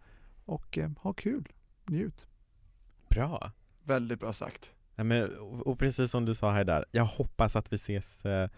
Och 0.46 0.78
eh, 0.78 0.92
ha 0.98 1.14
kul, 1.14 1.48
njut. 1.86 2.28
Bra. 3.10 3.52
Väldigt 3.84 4.20
bra 4.20 4.34
sagt. 4.34 4.72
Ja, 4.96 5.04
men, 5.04 5.38
och, 5.38 5.68
och 5.68 5.80
precis 5.80 6.12
som 6.12 6.26
du 6.26 6.36
sa 6.36 6.52
här 6.52 6.64
där, 6.64 6.86
jag 6.92 7.06
hoppas 7.06 7.56
att 7.56 7.74
vi 7.74 7.76
ses 7.76 8.26
eh, 8.26 8.50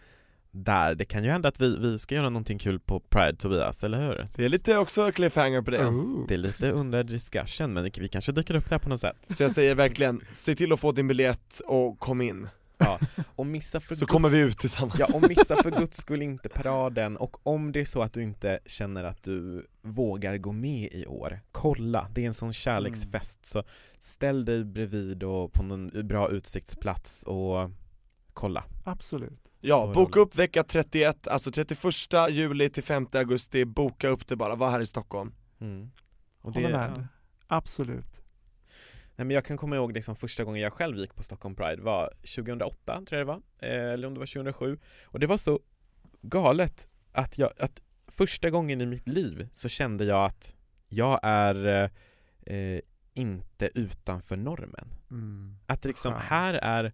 där. 0.64 0.96
Det 0.96 1.06
kan 1.06 1.24
ju 1.24 1.30
hända 1.30 1.50
att 1.50 1.62
vi, 1.62 1.78
vi 1.80 2.00
ska 2.00 2.16
göra 2.16 2.30
någonting 2.30 2.58
kul 2.60 2.80
på 2.80 3.00
Pride 3.00 3.36
Tobias, 3.38 3.84
eller 3.84 4.08
hur? 4.08 4.28
Det 4.36 4.46
är 4.46 4.50
lite 4.50 4.78
också 4.78 5.12
cliffhanger 5.12 5.62
på 5.62 5.72
det. 5.72 5.86
Oh. 5.86 6.28
Det 6.28 6.34
är 6.34 6.38
lite 6.38 6.72
under 6.72 7.04
discussion, 7.04 7.74
men 7.74 7.84
vi 7.98 8.08
kanske 8.08 8.32
dyker 8.32 8.56
upp 8.56 8.70
där 8.70 8.80
på 8.80 8.90
något 8.90 9.00
sätt. 9.00 9.18
Så 9.30 9.44
jag 9.44 9.52
säger 9.52 9.76
verkligen, 9.76 10.22
se 10.34 10.56
till 10.56 10.74
att 10.74 10.80
få 10.80 10.92
din 10.92 11.08
biljett 11.08 11.62
och 11.66 12.00
kom 12.00 12.22
in. 12.22 12.48
Och 13.36 13.46
missa 13.46 13.80
för 13.80 13.96
Så 13.96 14.06
guds- 14.06 14.12
kommer 14.12 14.30
vi 14.30 14.42
ut 14.42 14.58
tillsammans. 14.58 15.00
Ja, 15.00 15.08
och 15.14 15.28
missa 15.30 15.56
för 15.64 15.72
guds 15.72 15.98
skull 15.98 16.22
inte 16.22 16.50
paraden 16.50 17.18
och 17.18 17.48
om 17.48 17.72
det 17.72 17.82
är 17.82 17.86
så 17.86 18.02
att 18.02 18.14
du 18.14 18.24
inte 18.24 18.60
känner 18.66 19.04
att 19.04 19.24
du 19.24 19.66
vågar 19.82 20.38
gå 20.38 20.52
med 20.52 20.90
i 20.94 21.06
år, 21.06 21.40
kolla, 21.52 22.08
det 22.14 22.24
är 22.24 22.28
en 22.28 22.34
sån 22.34 22.54
kärleksfest 22.54 23.46
så 23.46 23.64
ställ 24.00 24.46
dig 24.46 24.64
bredvid 24.64 25.24
och 25.24 25.54
på 25.54 25.64
någon 25.64 26.08
bra 26.08 26.30
utsiktsplats 26.30 27.24
och 27.24 27.70
kolla. 28.34 28.64
Absolut. 28.84 29.40
Ja, 29.60 29.82
Så 29.82 29.94
boka 29.94 30.20
upp 30.20 30.36
vecka 30.36 30.64
31, 30.64 31.28
alltså 31.28 31.52
31 31.52 31.84
juli 32.30 32.70
till 32.70 32.84
5 32.84 33.08
augusti, 33.14 33.66
boka 33.66 34.08
upp 34.08 34.28
det 34.28 34.36
bara, 34.36 34.56
var 34.56 34.70
här 34.70 34.80
i 34.80 34.86
Stockholm. 34.86 35.34
Mm. 35.60 35.92
Och 36.42 36.54
Håller 36.54 36.70
med. 36.70 36.94
ja. 36.98 37.04
Absolut. 37.48 38.22
Nej, 39.16 39.26
men 39.26 39.30
jag 39.30 39.46
kan 39.46 39.58
komma 39.58 39.76
ihåg 39.76 39.92
liksom 39.94 40.16
första 40.16 40.44
gången 40.44 40.62
jag 40.62 40.74
själv 40.74 40.98
gick 40.98 41.16
på 41.16 41.24
Stockholm 41.24 41.56
Pride 41.56 41.82
var 41.82 42.14
2008, 42.36 43.02
tror 43.08 43.20
jag 43.20 43.28
det 43.28 43.32
var, 43.34 43.42
eh, 43.60 43.94
eller 43.94 44.08
om 44.08 44.14
det 44.14 44.20
var 44.20 44.26
2007 44.26 44.80
och 45.06 45.20
det 45.20 45.28
var 45.28 45.38
så 45.38 45.60
galet 46.22 46.90
att 47.12 47.38
jag, 47.38 47.52
att 47.60 47.82
första 48.08 48.50
gången 48.50 48.82
i 48.82 48.86
mitt 48.86 49.08
liv 49.08 49.50
så 49.54 49.70
kände 49.70 50.06
jag 50.06 50.26
att 50.26 50.56
jag 50.88 51.20
är 51.24 51.66
eh, 51.66 52.56
eh, 52.56 52.82
inte 53.14 53.70
utanför 53.74 54.38
normen. 54.38 54.94
Mm. 55.12 55.58
Att 55.66 55.86
liksom 55.86 56.14
Skönt. 56.14 56.24
här 56.26 56.54
är 56.54 56.94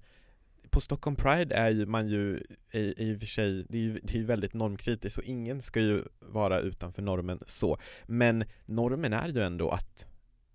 på 0.74 0.82
Stockholm 0.82 1.16
Pride 1.16 1.56
är 1.56 1.70
ju 1.70 1.86
man 1.86 2.08
ju 2.08 2.44
i, 2.72 2.94
i 2.98 3.16
och 3.16 3.20
för 3.20 3.28
sig, 3.28 3.66
det 3.70 3.78
är 3.78 3.82
ju, 3.82 4.00
det 4.04 4.14
är 4.14 4.18
ju 4.18 4.26
väldigt 4.26 4.54
normkritiskt 4.54 5.18
och 5.18 5.24
ingen 5.24 5.62
ska 5.62 5.80
ju 5.80 6.04
vara 6.20 6.60
utanför 6.60 7.02
normen 7.02 7.40
så 7.46 7.78
Men 8.06 8.44
normen 8.66 9.14
är 9.14 9.28
ju 9.28 9.42
ändå 9.42 9.70
att 9.70 10.08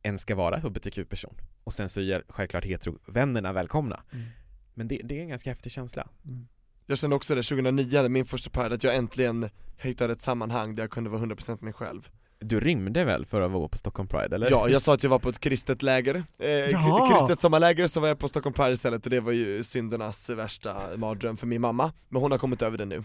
en 0.03 0.19
ska 0.19 0.35
vara 0.35 0.59
hbtq-person 0.59 1.35
och 1.65 1.73
sen 1.73 1.89
så 1.89 2.01
är 2.01 2.25
självklart 2.29 2.65
heterovännerna 2.65 3.53
välkomna 3.53 4.03
Mm. 4.13 4.27
Men 4.75 4.89
det, 4.89 5.01
det 5.05 5.19
är 5.19 5.23
en 5.23 5.29
ganska 5.29 5.51
häftig 5.51 5.73
känsla 5.73 6.09
Mm. 6.25 6.49
Jag 6.87 6.99
kände 6.99 7.17
också 7.17 7.35
det 7.35 7.43
2009, 7.43 8.09
min 8.09 8.25
första 8.25 8.51
Pride, 8.51 8.75
att 8.75 8.85
jag 8.85 8.97
äntligen 8.97 9.51
hittade 9.77 10.13
ett 10.13 10.23
sammanhang 10.23 10.75
där 10.75 10.83
jag 10.83 10.91
kunde 10.91 11.11
vara 11.11 11.23
100% 11.23 11.65
mig 11.65 11.73
själv. 11.73 12.11
Du 12.41 12.61
rymde 12.61 13.05
väl 13.05 13.27
för 13.27 13.41
att 13.41 13.51
vara 13.51 13.69
på 13.69 13.79
Stockholm 13.79 14.09
Pride 14.09 14.35
eller? 14.35 14.51
Ja, 14.51 14.69
jag 14.69 14.83
sa 14.83 14.95
att 14.95 15.03
jag 15.03 15.11
var 15.11 15.19
på 15.19 15.29
ett 15.29 15.39
kristet 15.39 15.83
läger, 15.83 16.25
eh, 16.39 16.49
Jaha. 16.49 17.19
kristet 17.19 17.41
sommarläger, 17.41 17.87
så 17.87 18.01
var 18.01 18.09
jag 18.09 18.19
på 18.19 18.29
Stockholm 18.29 18.55
Pride 18.55 18.73
istället 18.73 19.05
och 19.05 19.11
det 19.11 19.21
var 19.21 19.33
ju 19.33 19.63
syndernas 19.63 20.31
värsta 20.31 20.77
mardröm 20.97 21.37
för 21.37 21.47
min 21.47 21.61
mamma, 21.61 21.93
men 22.09 22.23
hon 22.23 22.31
har 22.31 22.39
kommit 22.39 22.63
över 22.63 22.79
det 22.79 22.85
nu. 22.85 23.05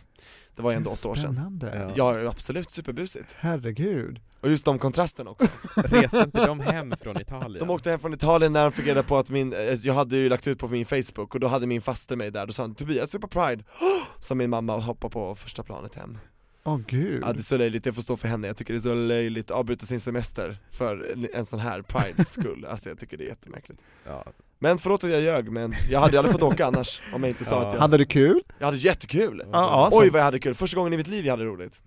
Det 0.56 0.62
var 0.62 0.72
ju 0.72 0.78
ändå 0.78 0.90
åtta 0.90 1.08
år 1.10 1.16
sedan. 1.16 1.60
Ja. 1.62 1.92
Ja, 1.96 2.30
absolut 2.30 2.72
superbusigt. 2.72 3.36
Herregud. 3.40 4.20
Och 4.42 4.50
just 4.50 4.66
de 4.66 4.80
kontrasterna 4.80 5.30
också. 5.30 5.48
Reste 5.76 6.18
inte 6.18 6.46
de 6.46 6.60
hem 6.60 6.94
från 7.02 7.22
Italien? 7.22 7.68
De 7.68 7.74
åkte 7.74 7.90
hem 7.90 8.00
från 8.00 8.14
Italien 8.14 8.54
när 8.54 8.64
de 8.64 8.72
fick 8.72 8.88
reda 8.88 9.04
på 9.04 9.18
att 9.18 9.30
min, 9.30 9.54
eh, 9.54 9.60
jag 9.60 9.94
hade 9.94 10.18
ju 10.18 10.30
lagt 10.30 10.48
ut 10.48 10.60
på 10.60 10.68
min 10.68 10.86
Facebook 10.86 11.34
och 11.34 11.40
då 11.40 11.48
hade 11.48 11.68
min 11.68 11.82
faster 11.82 12.16
mig 12.16 12.32
där, 12.32 12.46
då 12.46 12.54
sa 12.54 12.64
han 12.64 12.76
'Tobias 12.76 13.16
är 13.16 13.20
på 13.20 13.28
Pride' 13.28 13.64
Som 14.20 14.38
min 14.38 14.50
mamma 14.50 14.78
hoppar 14.78 15.10
på 15.10 15.36
första 15.36 15.64
planet 15.64 15.96
hem 15.96 16.18
Åh 16.66 16.80
gud. 16.88 17.24
Ja 17.24 17.34
det 17.34 17.40
är 17.40 17.44
så 17.44 17.58
löjligt, 17.58 17.86
jag 17.86 17.96
får 17.96 18.02
stå 18.02 18.18
för 18.18 18.28
henne, 18.28 18.48
jag 18.48 18.58
tycker 18.58 18.74
det 18.74 18.78
är 18.78 18.82
så 18.82 18.94
löjligt 18.96 19.52
att 19.52 19.58
avbryta 19.58 19.86
sin 19.86 20.00
semester 20.00 20.58
för 20.72 21.16
en- 21.34 21.46
sån 21.46 21.60
här 21.60 21.82
Prides 21.82 22.34
skull, 22.34 22.66
alltså 22.66 22.90
jag 22.90 23.00
tycker 23.00 23.18
det 23.18 23.24
är 23.24 23.28
jättemärkligt 23.28 23.80
ja. 24.06 24.24
Men 24.60 24.78
förlåt 24.78 25.04
att 25.04 25.10
jag 25.10 25.22
ljög, 25.22 25.52
men 25.52 25.74
jag 25.90 26.00
hade 26.00 26.12
ju 26.12 26.18
aldrig 26.18 26.32
fått 26.34 26.44
åka 26.44 26.66
annars 26.66 27.02
om 27.14 27.24
jag 27.24 27.30
inte 27.30 27.46
sa 27.46 27.62
Ja. 27.62 27.68
att 27.68 27.74
jag, 27.74 27.80
Hade 27.82 27.98
du 27.98 28.06
kul? 28.06 28.42
jag 28.60 28.66
hade 28.66 28.78
jättekul! 28.78 29.44
Ja, 29.52 29.90
Oj 29.92 30.10
vad 30.10 30.20
jag 30.20 30.26
hade 30.26 30.40
kul, 30.40 30.56
första 30.56 30.78
gången 30.78 30.94
i 30.94 30.98
mitt 30.98 31.08
liv 31.08 31.26
jag 31.26 31.34
hade 31.34 31.46
roligt 31.46 31.82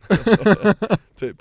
Typ 1.18 1.36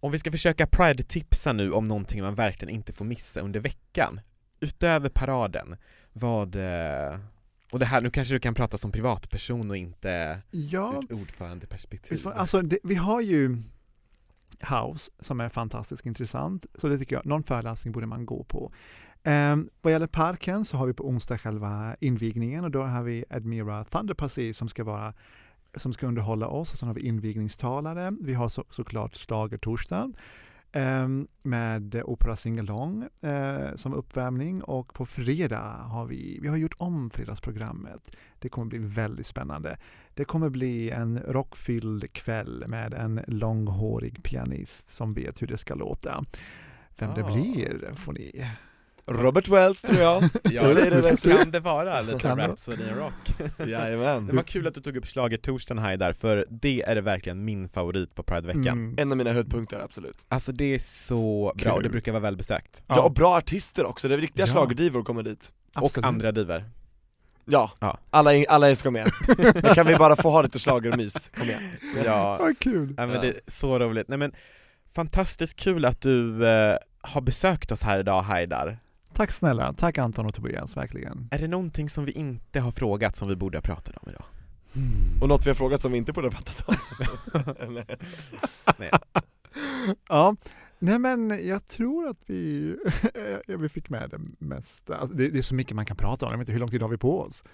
Om 0.00 0.12
vi 0.12 0.18
ska 0.18 0.30
försöka 0.30 0.66
Pride-tipsa 0.66 1.52
nu 1.52 1.72
om 1.72 1.84
någonting 1.84 2.22
man 2.22 2.34
verkligen 2.34 2.74
inte 2.74 2.92
får 2.92 3.04
missa 3.04 3.40
under 3.40 3.60
veckan 3.60 4.20
Utöver 4.60 5.08
paraden, 5.08 5.76
vad... 6.12 6.56
Och 7.70 7.78
det 7.78 7.86
här, 7.86 8.00
nu 8.00 8.10
kanske 8.10 8.34
du 8.34 8.40
kan 8.40 8.54
prata 8.54 8.78
som 8.78 8.92
privatperson 8.92 9.70
och 9.70 9.76
inte 9.76 10.40
Ja, 10.50 11.02
ordförandeperspektiv 11.10 12.28
alltså 12.28 12.62
det, 12.62 12.78
vi 12.82 12.94
har 12.94 13.20
ju 13.20 13.56
House 14.60 15.10
som 15.18 15.40
är 15.40 15.48
fantastiskt 15.48 16.06
intressant, 16.06 16.66
så 16.74 16.88
det 16.88 16.98
tycker 16.98 17.16
jag, 17.16 17.26
någon 17.26 17.42
föreläsning 17.42 17.92
borde 17.92 18.06
man 18.06 18.26
gå 18.26 18.44
på. 18.44 18.72
Um, 19.24 19.70
vad 19.82 19.92
gäller 19.92 20.06
parken 20.06 20.64
så 20.64 20.76
har 20.76 20.86
vi 20.86 20.92
på 20.92 21.08
onsdag 21.08 21.38
själva 21.38 21.96
invigningen 22.00 22.64
och 22.64 22.70
då 22.70 22.82
har 22.82 23.02
vi 23.02 23.24
Admira 23.30 23.84
Thunderpussy 23.84 24.54
som 24.54 24.68
ska 24.68 24.84
vara 24.84 25.14
som 25.76 25.92
ska 25.92 26.06
underhålla 26.06 26.46
oss 26.46 26.72
och 26.72 26.78
sen 26.78 26.88
har 26.88 26.94
vi 26.94 27.00
invigningstalare. 27.00 28.12
Vi 28.20 28.34
har 28.34 28.48
så, 28.48 28.64
såklart 28.70 29.16
schlagertorsdag 29.16 30.02
um, 30.04 30.14
med 31.42 32.02
Opera 32.04 32.36
Singalong 32.36 33.08
uh, 33.24 33.76
som 33.76 33.94
uppvärmning 33.94 34.62
och 34.62 34.94
på 34.94 35.06
fredag 35.06 35.76
har 35.82 36.06
vi, 36.06 36.38
vi 36.42 36.48
har 36.48 36.56
gjort 36.56 36.74
om 36.78 37.10
fredagsprogrammet. 37.10 38.16
Det 38.38 38.48
kommer 38.48 38.66
bli 38.66 38.78
väldigt 38.78 39.26
spännande. 39.26 39.78
Det 40.14 40.24
kommer 40.24 40.48
bli 40.48 40.90
en 40.90 41.18
rockfylld 41.18 42.12
kväll 42.12 42.64
med 42.66 42.94
en 42.94 43.20
långhårig 43.26 44.22
pianist 44.22 44.94
som 44.94 45.14
vet 45.14 45.42
hur 45.42 45.46
det 45.46 45.58
ska 45.58 45.74
låta. 45.74 46.24
Vem 46.98 47.14
det 47.14 47.24
Ah. 47.24 47.32
blir 47.32 47.92
får 47.94 48.12
ni 48.12 48.46
Robert 49.10 49.48
Wells 49.48 49.82
tror 49.82 49.98
jag, 50.00 50.22
Ja, 50.44 50.74
säger 50.74 50.90
det 50.90 51.00
väl. 51.00 51.16
kan 51.16 51.50
det 51.50 51.60
vara 51.60 52.00
lite 52.00 52.18
Kan 52.18 52.38
det? 52.38 52.48
Rhapsody 52.48 52.82
in 52.82 52.94
Rock? 52.94 53.68
jajamän 53.68 54.26
Det 54.26 54.32
var 54.32 54.42
kul 54.42 54.66
att 54.66 54.74
du 54.74 54.80
tog 54.80 54.96
upp 54.96 55.06
schlagertorsdagen 55.06 55.82
här 55.82 55.96
där, 55.96 56.12
för 56.12 56.46
det 56.50 56.82
är 56.86 56.96
verkligen 56.96 57.44
min 57.44 57.68
favorit 57.68 58.14
på 58.14 58.22
Prideveckan 58.22 58.66
Mm. 58.68 58.94
En 58.98 59.10
av 59.10 59.16
mina 59.18 59.32
höjdpunkter, 59.32 59.80
absolut 59.80 60.16
Alltså 60.28 60.52
det 60.52 60.74
är 60.74 60.78
så 60.78 61.52
bra, 61.56 61.72
och 61.72 61.78
det 61.82 61.88
Kul. 61.88 61.92
brukar 61.92 62.12
vara 62.12 62.20
välbesökt 62.22 62.84
Ja, 62.86 63.02
och 63.02 63.12
bra 63.12 63.36
artister 63.36 63.84
också, 63.86 64.08
det 64.08 64.14
är 64.14 64.18
riktiga 64.18 64.46
Ja. 64.46 64.52
schlagerdivor 64.52 65.02
kommer 65.02 65.22
dit 65.22 65.52
Absolut. 65.74 65.96
Och 65.96 66.04
andra 66.08 66.32
diver 66.32 66.64
Ja, 67.44 67.70
Ja. 67.80 67.98
alla, 68.10 68.30
alla 68.48 68.74
ska 68.74 68.90
med. 68.90 69.10
Men 69.54 69.62
kan 69.74 69.86
vi 69.86 69.96
bara 69.96 70.16
få 70.16 70.30
ha 70.30 70.42
lite 70.42 70.58
schlagermys? 70.58 71.30
Kom 71.36 71.48
igen. 71.48 71.62
Ja, 72.04 72.38
Vad 72.40 72.58
kul! 72.58 72.94
Ja 72.96 73.06
men 73.06 73.14
Ja. 73.16 73.20
det 73.22 73.28
är 73.28 73.34
så 73.46 73.78
roligt. 73.78 74.08
Nej 74.08 74.18
men 74.18 74.32
fantastiskt 74.94 75.56
kul 75.60 75.84
att 75.84 76.00
du 76.00 76.46
eh, 76.46 76.76
har 77.00 77.20
besökt 77.20 77.72
oss 77.72 77.82
här 77.82 77.98
idag 77.98 78.22
Haidar. 78.22 78.78
Tack 79.20 79.30
snälla, 79.30 79.72
tack 79.72 79.98
Anton 79.98 80.26
och 80.26 80.34
Tobias, 80.34 80.76
verkligen. 80.76 81.28
Är 81.30 81.38
det 81.38 81.48
någonting 81.48 81.90
som 81.90 82.04
vi 82.04 82.12
inte 82.12 82.60
har 82.60 82.72
frågat 82.72 83.16
som 83.16 83.28
vi 83.28 83.36
borde 83.36 83.58
ha 83.58 83.62
pratat 83.62 83.96
om 83.96 84.08
idag? 84.08 84.24
Och 85.22 85.28
något 85.28 85.46
vi 85.46 85.50
har 85.50 85.54
frågat 85.54 85.82
som 85.82 85.92
vi 85.92 85.98
inte 85.98 86.12
borde 86.12 86.26
ha 86.26 86.32
pratat 86.32 86.68
om. 86.68 86.74
Nej. 87.74 87.84
Nej. 88.78 88.90
Ja, 90.08 90.36
nej 90.78 90.98
men 90.98 91.46
jag 91.48 91.66
tror 91.66 92.08
att 92.08 92.16
vi, 92.26 92.76
ja, 93.46 93.56
vi 93.56 93.68
fick 93.68 93.90
med 93.90 94.10
det 94.10 94.46
mesta. 94.46 94.96
Alltså 94.96 95.16
det, 95.16 95.28
det 95.28 95.38
är 95.38 95.42
så 95.42 95.54
mycket 95.54 95.76
man 95.76 95.86
kan 95.86 95.96
prata 95.96 96.26
om, 96.26 96.32
jag 96.32 96.38
vet 96.38 96.42
inte 96.42 96.52
hur 96.52 96.60
lång 96.60 96.70
tid 96.70 96.82
har 96.82 96.88
vi 96.88 96.98
på 96.98 97.20
oss? 97.20 97.44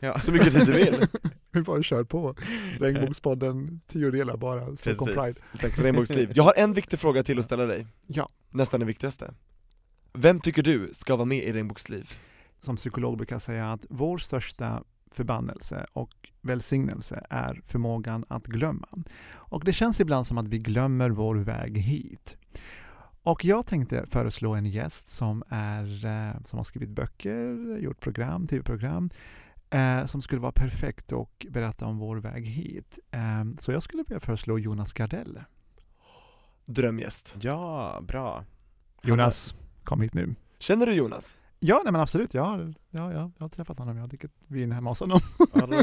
Ja. 0.00 0.20
Så 0.20 0.32
mycket 0.32 0.52
tid 0.54 0.66
du 0.66 0.72
vill. 0.72 1.06
Vi 1.52 1.62
bara 1.62 1.82
kör 1.82 2.04
på. 2.04 2.34
Regnbågspodden, 2.78 3.80
tio 3.86 4.10
delar 4.10 4.36
bara, 4.36 4.76
Stockholm 4.76 5.14
Pride. 5.14 5.40
Regnbågsliv. 5.82 6.32
Jag 6.34 6.44
har 6.44 6.54
en 6.56 6.72
viktig 6.72 6.98
fråga 6.98 7.22
till 7.22 7.38
att 7.38 7.44
ställa 7.44 7.66
dig, 7.66 7.86
Ja, 8.06 8.28
nästan 8.50 8.80
den 8.80 8.86
viktigaste. 8.86 9.34
Vem 10.18 10.40
tycker 10.40 10.62
du 10.62 10.90
ska 10.92 11.16
vara 11.16 11.26
med 11.26 11.44
i 11.44 11.52
regnbågsliv? 11.52 12.18
som 12.64 12.76
psykolog 12.76 13.16
brukar 13.16 13.34
jag 13.34 13.42
säga 13.42 13.72
att 13.72 13.86
vår 13.88 14.18
största 14.18 14.84
förbannelse 15.10 15.86
och 15.92 16.30
välsignelse 16.40 17.26
är 17.30 17.62
förmågan 17.66 18.24
att 18.28 18.46
glömma. 18.46 18.88
Och 19.32 19.64
det 19.64 19.72
känns 19.72 20.00
ibland 20.00 20.26
som 20.26 20.38
att 20.38 20.48
vi 20.48 20.58
glömmer 20.58 21.10
vår 21.10 21.36
väg 21.36 21.78
hit. 21.78 22.36
Och 23.22 23.44
jag 23.44 23.66
tänkte 23.66 24.06
föreslå 24.06 24.54
en 24.54 24.66
gäst 24.66 25.08
som, 25.08 25.42
är, 25.48 26.06
eh, 26.06 26.42
som 26.44 26.56
har 26.56 26.64
skrivit 26.64 26.90
böcker, 26.90 27.78
gjort 27.78 28.00
program, 28.00 28.46
tv-program, 28.46 29.10
eh, 29.70 30.06
som 30.06 30.22
skulle 30.22 30.40
vara 30.40 30.52
perfekt 30.52 31.12
och 31.12 31.46
berätta 31.50 31.86
om 31.86 31.98
vår 31.98 32.16
väg 32.16 32.46
hit. 32.46 32.98
Eh, 33.10 33.44
så 33.58 33.72
jag 33.72 33.82
skulle 33.82 34.02
vilja 34.02 34.20
föreslå 34.20 34.58
Jonas 34.58 34.92
Gardell. 34.92 35.40
Drömgäst. 36.64 37.36
Ja, 37.40 38.00
bra. 38.02 38.44
Jonas, 39.02 39.54
kom 39.84 40.00
hit 40.00 40.14
nu. 40.14 40.34
Känner 40.58 40.86
du 40.86 40.92
Jonas? 40.92 41.36
Ja, 41.66 41.80
nej 41.84 41.92
men 41.92 42.00
absolut. 42.00 42.34
Jag 42.34 42.42
har, 42.42 42.74
ja, 42.90 43.12
ja, 43.12 43.30
jag 43.38 43.44
har 43.44 43.48
träffat 43.48 43.78
honom. 43.78 43.96
Jag 43.96 44.02
har 44.02 44.08
druckit 44.08 44.30
vin 44.46 44.72
hemma 44.72 44.90
hos 44.90 45.00
honom. 45.00 45.20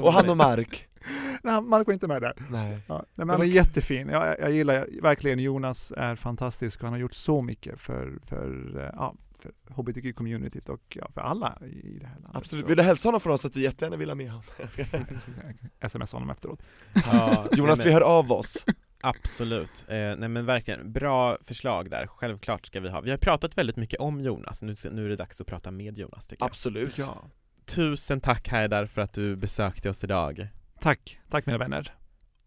Och 0.01 0.13
han 0.13 0.29
och 0.29 0.37
Mark? 0.37 0.87
Nej, 1.43 1.61
Mark 1.61 1.87
var 1.87 1.93
inte 1.93 2.07
med 2.07 2.21
där. 2.21 2.33
Nej. 2.49 2.79
Ja, 2.87 2.95
nej, 2.95 3.25
men 3.25 3.29
han 3.29 3.41
är 3.41 3.45
jättefin. 3.45 4.09
Jag, 4.09 4.27
jag, 4.27 4.39
jag 4.39 4.51
gillar 4.51 4.87
verkligen 5.01 5.39
Jonas 5.39 5.93
är 5.97 6.15
fantastisk 6.15 6.79
och 6.79 6.83
han 6.83 6.93
har 6.93 6.99
gjort 6.99 7.13
så 7.13 7.41
mycket 7.41 7.79
för, 7.79 8.19
för, 8.25 8.79
eh, 8.79 8.89
ja, 8.93 9.15
för 9.39 9.51
hbtq-communityt 9.73 10.69
och 10.69 10.97
ja, 10.99 11.09
för 11.13 11.21
alla 11.21 11.57
i, 11.65 11.99
det 11.99 12.07
här 12.07 12.15
landet. 12.15 12.35
Absolut, 12.35 12.69
vill 12.69 12.77
du 12.77 12.83
hälsa 12.83 13.07
honom 13.07 13.21
från 13.21 13.33
oss 13.33 13.45
att 13.45 13.55
vi 13.55 13.61
jättegärna 13.61 13.97
vill 13.97 14.09
ha 14.09 14.15
med 14.15 14.29
honom? 14.29 14.43
Sms 15.79 16.11
honom 16.11 16.29
efteråt. 16.29 16.61
Ja, 16.93 17.47
Jonas, 17.51 17.85
vi 17.85 17.93
hör 17.93 18.01
av 18.01 18.31
oss. 18.31 18.65
Absolut, 19.03 19.85
eh, 19.87 19.95
nej 19.95 20.29
men 20.29 20.45
verkligen, 20.45 20.91
bra 20.91 21.37
förslag 21.43 21.89
där, 21.89 22.07
självklart 22.07 22.65
ska 22.65 22.79
vi 22.79 22.89
ha. 22.89 23.01
Vi 23.01 23.09
har 23.09 23.17
pratat 23.17 23.57
väldigt 23.57 23.75
mycket 23.75 23.99
om 23.99 24.21
Jonas, 24.21 24.61
nu, 24.61 24.75
nu 24.91 25.05
är 25.05 25.09
det 25.09 25.15
dags 25.15 25.41
att 25.41 25.47
prata 25.47 25.71
med 25.71 25.97
Jonas 25.97 26.27
tycker 26.27 26.43
jag. 26.43 26.49
Absolut. 26.49 26.97
Ja. 26.97 27.29
Tusen 27.65 28.21
tack 28.21 28.47
Haidar 28.47 28.85
för 28.85 29.01
att 29.01 29.13
du 29.13 29.35
besökte 29.35 29.89
oss 29.89 30.03
idag. 30.03 30.47
Tack, 30.79 31.19
tack 31.29 31.45
mina 31.45 31.57
vänner. 31.57 31.93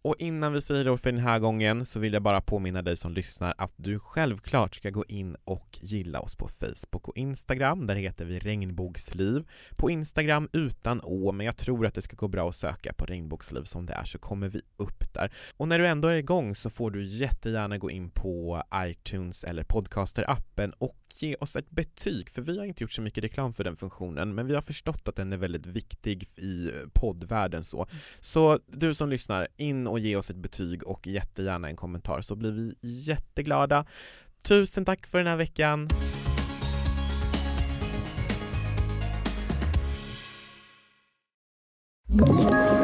Och 0.04 0.16
innan 0.18 0.52
vi 0.52 0.60
säger 0.60 0.84
då 0.84 0.96
för 0.96 1.12
den 1.12 1.20
här 1.20 1.38
gången 1.38 1.86
så 1.86 2.00
vill 2.00 2.12
jag 2.12 2.22
bara 2.22 2.40
påminna 2.40 2.82
dig 2.82 2.96
som 2.96 3.12
lyssnar 3.12 3.54
att 3.58 3.72
du 3.76 3.98
självklart 3.98 4.74
ska 4.74 4.90
gå 4.90 5.04
in 5.08 5.36
och 5.44 5.78
gilla 5.80 6.20
oss 6.20 6.36
på 6.36 6.48
Facebook 6.48 7.08
och 7.08 7.16
Instagram, 7.16 7.86
där 7.86 7.94
heter 7.94 8.24
vi 8.24 8.38
Regnbågsliv. 8.38 9.44
På 9.76 9.90
Instagram 9.90 10.48
utan 10.52 11.00
Å, 11.04 11.32
men 11.32 11.46
jag 11.46 11.56
tror 11.56 11.86
att 11.86 11.94
det 11.94 12.02
ska 12.02 12.16
gå 12.16 12.28
bra 12.28 12.48
att 12.48 12.54
söka 12.54 12.92
på 12.92 13.06
Regnbågsliv 13.06 13.62
som 13.62 13.86
det 13.86 13.92
är 13.92 14.04
så 14.04 14.18
kommer 14.18 14.48
vi 14.48 14.60
upp 14.76 15.14
där. 15.14 15.32
Och 15.56 15.68
när 15.68 15.78
du 15.78 15.86
ändå 15.86 16.08
är 16.08 16.14
igång 16.14 16.54
så 16.54 16.70
får 16.70 16.90
du 16.90 17.04
jättegärna 17.04 17.78
gå 17.78 17.90
in 17.90 18.10
på 18.10 18.62
iTunes 18.74 19.44
eller 19.44 19.64
Podcaster-appen 19.64 20.72
och 20.78 20.96
ge 21.16 21.36
oss 21.40 21.56
ett 21.56 21.70
betyg, 21.70 22.30
för 22.30 22.42
vi 22.42 22.58
har 22.58 22.64
inte 22.64 22.84
gjort 22.84 22.92
så 22.92 23.02
mycket 23.02 23.24
reklam 23.24 23.52
för 23.52 23.64
den 23.64 23.76
funktionen, 23.76 24.34
men 24.34 24.46
vi 24.46 24.54
har 24.54 24.62
förstått 24.62 25.08
att 25.08 25.16
den 25.16 25.32
är 25.32 25.36
väldigt 25.36 25.66
viktig 25.66 26.30
i 26.36 26.70
poddvärlden 26.92 27.64
så. 27.64 27.86
Så 28.20 28.58
du 28.66 28.94
som 28.94 29.08
lyssnar, 29.08 29.48
in 29.56 29.86
och 29.86 29.93
och 29.94 30.00
ge 30.00 30.16
oss 30.16 30.30
ett 30.30 30.36
betyg 30.36 30.86
och 30.86 31.06
jättegärna 31.06 31.68
en 31.68 31.76
kommentar 31.76 32.20
så 32.20 32.36
blir 32.36 32.52
vi 32.52 32.74
jätteglada. 32.80 33.84
Tusen 34.42 34.84
tack 34.84 35.06
för 35.06 35.18
den 35.18 35.26
här 35.26 35.36
veckan! 35.36 35.88
you 42.16 42.83